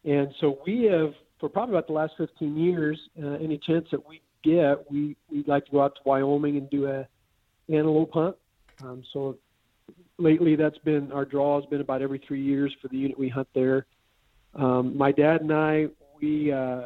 and 0.06 0.34
so 0.40 0.60
we 0.66 0.84
have 0.84 1.14
for 1.40 1.50
probably 1.50 1.76
about 1.76 1.88
the 1.88 1.94
last 1.94 2.14
15 2.18 2.56
years, 2.56 2.98
uh, 3.22 3.32
any 3.32 3.58
chance 3.58 3.86
that 3.92 4.08
we 4.08 4.22
get, 4.46 4.90
we 4.90 5.18
we'd 5.30 5.48
like 5.48 5.66
to 5.66 5.72
go 5.72 5.84
out 5.84 5.96
to 5.96 6.02
Wyoming 6.06 6.56
and 6.58 6.70
do 6.70 6.88
a 6.88 7.06
antelope 7.70 8.12
hunt. 8.14 8.36
Um, 8.82 9.04
so 9.12 9.38
lately, 10.18 10.56
that's 10.56 10.78
been 10.80 11.12
our 11.12 11.26
draw 11.26 11.60
has 11.60 11.70
been 11.70 11.82
about 11.82 12.02
every 12.02 12.22
three 12.26 12.42
years 12.42 12.74
for 12.82 12.88
the 12.88 12.98
unit 12.98 13.20
we 13.20 13.30
hunt 13.30 13.48
there. 13.54 13.86
Um, 14.56 14.98
my 14.98 15.12
dad 15.12 15.42
and 15.42 15.52
I, 15.52 15.88
we 16.22 16.52
uh, 16.52 16.84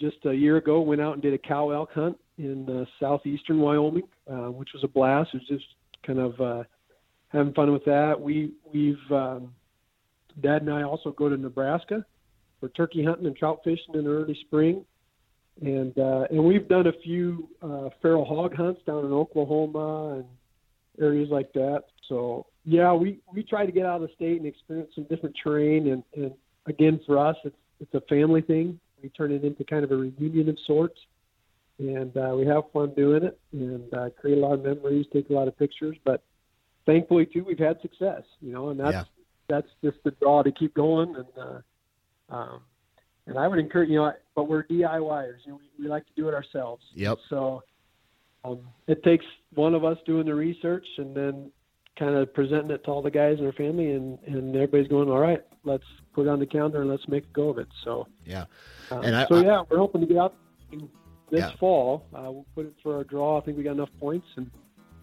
just 0.00 0.16
a 0.24 0.32
year 0.32 0.56
ago 0.56 0.80
went 0.80 1.00
out 1.00 1.12
and 1.14 1.22
did 1.22 1.34
a 1.34 1.38
cow 1.38 1.70
elk 1.70 1.90
hunt 1.94 2.18
in 2.40 2.68
uh, 2.68 2.84
southeastern 2.98 3.60
Wyoming, 3.60 4.08
uh, 4.30 4.50
which 4.50 4.70
was 4.74 4.82
a 4.84 4.88
blast. 4.88 5.30
It 5.34 5.38
was 5.38 5.48
just 5.48 5.64
kind 6.06 6.18
of 6.18 6.40
uh, 6.40 6.62
having 7.28 7.52
fun 7.52 7.72
with 7.72 7.84
that. 7.84 8.20
We 8.20 8.52
we've 8.72 8.96
um, 9.10 9.52
dad 10.40 10.62
and 10.62 10.72
I 10.72 10.82
also 10.82 11.10
go 11.10 11.28
to 11.28 11.36
Nebraska 11.36 12.04
for 12.58 12.68
turkey 12.70 13.04
hunting 13.04 13.26
and 13.26 13.36
trout 13.36 13.60
fishing 13.64 13.94
in 13.94 14.04
the 14.04 14.10
early 14.10 14.38
spring, 14.46 14.84
and 15.60 15.96
uh, 15.98 16.24
and 16.30 16.42
we've 16.42 16.68
done 16.68 16.86
a 16.86 16.92
few 17.04 17.48
uh, 17.62 17.90
feral 18.00 18.24
hog 18.24 18.54
hunts 18.54 18.80
down 18.86 19.04
in 19.04 19.12
Oklahoma 19.12 20.16
and 20.16 20.24
areas 21.00 21.28
like 21.30 21.52
that. 21.52 21.84
So 22.08 22.46
yeah, 22.64 22.92
we 22.92 23.20
we 23.32 23.42
try 23.42 23.66
to 23.66 23.72
get 23.72 23.86
out 23.86 24.02
of 24.02 24.08
the 24.08 24.14
state 24.14 24.38
and 24.38 24.46
experience 24.46 24.90
some 24.94 25.04
different 25.04 25.36
terrain. 25.42 25.88
And, 25.88 26.02
and 26.16 26.32
again, 26.66 27.00
for 27.06 27.18
us, 27.18 27.36
it's 27.44 27.56
it's 27.80 27.94
a 27.94 28.00
family 28.02 28.42
thing. 28.42 28.78
We 29.02 29.08
turn 29.10 29.32
it 29.32 29.44
into 29.44 29.64
kind 29.64 29.84
of 29.84 29.92
a 29.92 29.96
reunion 29.96 30.48
of 30.50 30.58
sorts, 30.66 30.98
and 31.80 32.14
uh, 32.16 32.34
we 32.36 32.46
have 32.46 32.64
fun 32.72 32.92
doing 32.94 33.24
it 33.24 33.38
and 33.52 33.92
uh, 33.94 34.10
create 34.20 34.36
a 34.38 34.40
lot 34.40 34.52
of 34.52 34.62
memories, 34.62 35.06
take 35.12 35.30
a 35.30 35.32
lot 35.32 35.48
of 35.48 35.58
pictures. 35.58 35.96
But 36.04 36.22
thankfully, 36.84 37.24
too, 37.26 37.42
we've 37.42 37.58
had 37.58 37.80
success. 37.80 38.22
You 38.42 38.52
know, 38.52 38.68
and 38.68 38.78
that's 38.78 38.92
Yeah. 38.92 39.04
that's 39.48 39.68
just 39.82 39.96
the 40.04 40.10
draw 40.12 40.42
to 40.42 40.52
keep 40.52 40.74
going. 40.74 41.16
And 41.16 41.26
uh, 41.38 42.34
um, 42.36 42.60
and 43.26 43.38
I 43.38 43.48
would 43.48 43.58
encourage 43.58 43.88
you 43.88 43.96
know, 43.96 44.12
but 44.34 44.44
we're 44.48 44.64
DIYers. 44.64 45.38
You 45.46 45.52
know, 45.52 45.60
we, 45.78 45.84
we 45.84 45.88
like 45.88 46.04
to 46.06 46.12
do 46.16 46.28
it 46.28 46.34
ourselves. 46.34 46.84
Yep. 46.94 47.18
So 47.30 47.62
um, 48.44 48.60
it 48.86 49.02
takes 49.02 49.24
one 49.54 49.74
of 49.74 49.84
us 49.84 49.96
doing 50.06 50.26
the 50.26 50.34
research 50.34 50.86
and 50.98 51.14
then 51.16 51.50
kind 51.98 52.14
of 52.14 52.32
presenting 52.34 52.70
it 52.70 52.84
to 52.84 52.90
all 52.90 53.02
the 53.02 53.10
guys 53.10 53.38
in 53.38 53.44
our 53.46 53.52
family, 53.52 53.90
and, 53.92 54.18
and 54.26 54.54
everybody's 54.54 54.88
going, 54.88 55.10
all 55.10 55.18
right, 55.18 55.42
let's 55.64 55.84
put 56.14 56.22
it 56.26 56.28
on 56.30 56.38
the 56.40 56.46
calendar 56.46 56.80
and 56.80 56.88
let's 56.90 57.06
make 57.08 57.24
a 57.24 57.32
go 57.34 57.50
of 57.50 57.58
it. 57.58 57.68
So, 57.84 58.06
Yeah. 58.24 58.44
um, 58.90 59.04
And 59.04 59.14
I- 59.14 59.26
so 59.28 59.34
I- 59.36 59.42
yeah, 59.44 59.62
we're 59.68 59.76
hoping 59.78 60.00
to 60.00 60.06
get 60.06 60.16
out 60.16 60.34
this 61.30 61.40
Yeah. 61.40 61.52
fall. 61.58 62.04
Uh, 62.14 62.30
we'll 62.30 62.46
put 62.54 62.66
it 62.66 62.74
for 62.82 62.96
our 62.96 63.04
draw. 63.04 63.38
I 63.38 63.40
think 63.42 63.56
we 63.56 63.62
got 63.64 63.72
enough 63.72 63.90
points, 63.98 64.26
and 64.36 64.50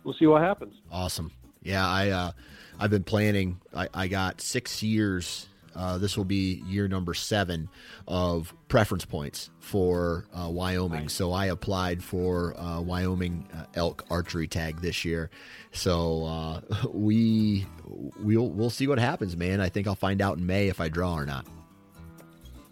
we'll 0.04 0.16
see 0.20 0.26
what 0.28 0.42
happens. 0.42 0.74
Awesome. 0.92 1.32
Yeah, 1.64 1.88
I 1.88 2.10
uh, 2.10 2.32
I've 2.80 2.90
been 2.92 3.04
planning. 3.04 3.60
I, 3.76 3.90
I 3.94 4.08
got 4.08 4.42
six 4.42 4.82
years. 4.84 5.48
Uh, 5.76 5.98
this 6.00 6.18
will 6.18 6.26
be 6.26 6.64
year 6.66 6.88
number 6.88 7.14
seven 7.14 7.70
of 8.08 8.52
preference 8.68 9.06
points 9.06 9.52
for 9.60 10.26
uh, 10.34 10.50
Wyoming. 10.50 11.08
So 11.08 11.32
I 11.34 11.48
applied 11.48 12.04
for 12.04 12.60
uh, 12.60 12.82
Wyoming 12.82 13.48
uh, 13.54 13.66
elk 13.76 14.04
archery 14.10 14.48
tag 14.48 14.82
this 14.82 15.06
year. 15.06 15.30
So 15.74 16.26
uh, 16.26 16.62
we 16.94 17.68
we'll 18.20 18.50
we'll 18.50 18.72
see 18.72 18.88
what 18.88 18.98
happens, 18.98 19.38
man. 19.38 19.62
I 19.62 19.70
think 19.70 19.86
I'll 19.88 19.94
find 19.96 20.20
out 20.22 20.38
in 20.40 20.46
May 20.48 20.68
if 20.68 20.82
I 20.82 20.90
draw 20.90 21.14
or 21.16 21.26
not. 21.28 21.46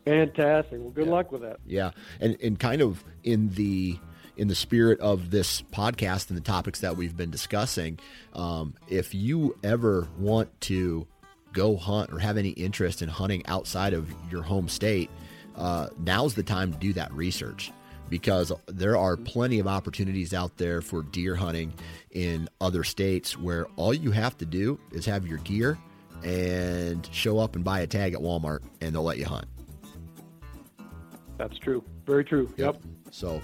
Fantastic. 0.06 0.80
Well, 0.80 0.92
good 0.92 1.08
Yeah. 1.08 1.12
luck 1.12 1.32
with 1.32 1.42
that. 1.42 1.58
Yeah, 1.66 1.92
and 2.20 2.38
and 2.42 2.60
kind 2.60 2.82
of 2.82 3.04
in 3.24 3.50
the 3.50 3.98
in 4.38 4.48
the 4.50 4.56
spirit 4.56 5.00
of 5.00 5.32
this 5.32 5.62
podcast 5.62 6.30
and 6.30 6.38
the 6.38 6.42
topics 6.44 6.82
that 6.82 6.98
we've 6.98 7.16
been 7.16 7.32
discussing, 7.32 7.98
um, 8.34 8.74
if 8.90 9.16
you 9.16 9.56
ever 9.64 10.08
want 10.20 10.50
to 10.62 11.08
go 11.54 11.78
hunt 11.78 12.12
or 12.12 12.20
have 12.20 12.36
any 12.38 12.50
interest 12.50 13.02
in 13.02 13.08
hunting 13.08 13.42
outside 13.48 13.94
of 13.94 14.14
your 14.30 14.42
home 14.44 14.68
state, 14.68 15.10
uh, 15.56 15.88
now's 15.98 16.36
the 16.36 16.44
time 16.44 16.74
to 16.74 16.78
do 16.78 16.92
that 16.92 17.14
research 17.14 17.72
because 18.10 18.52
there 18.68 18.98
are 18.98 19.16
plenty 19.16 19.58
of 19.60 19.68
opportunities 19.68 20.34
out 20.34 20.58
there 20.58 20.82
for 20.82 21.02
deer 21.02 21.36
hunting 21.36 21.74
in 22.12 22.50
other 22.60 22.84
states 22.84 23.38
where 23.38 23.66
all 23.78 23.94
you 23.94 24.12
have 24.12 24.38
to 24.38 24.46
do 24.46 24.78
is 24.92 25.06
have 25.06 25.26
your 25.26 25.38
gear 25.40 25.78
and 26.26 27.08
show 27.14 27.40
up 27.40 27.56
and 27.56 27.64
buy 27.64 27.80
a 27.80 27.88
tag 27.88 28.14
at 28.14 28.20
Walmart 28.20 28.60
and 28.82 28.94
they'll 28.94 29.02
let 29.04 29.18
you 29.18 29.26
hunt. 29.26 29.46
That's 31.38 31.58
true. 31.58 31.84
Very 32.06 32.24
true. 32.24 32.52
Yep. 32.58 32.82
So, 33.12 33.42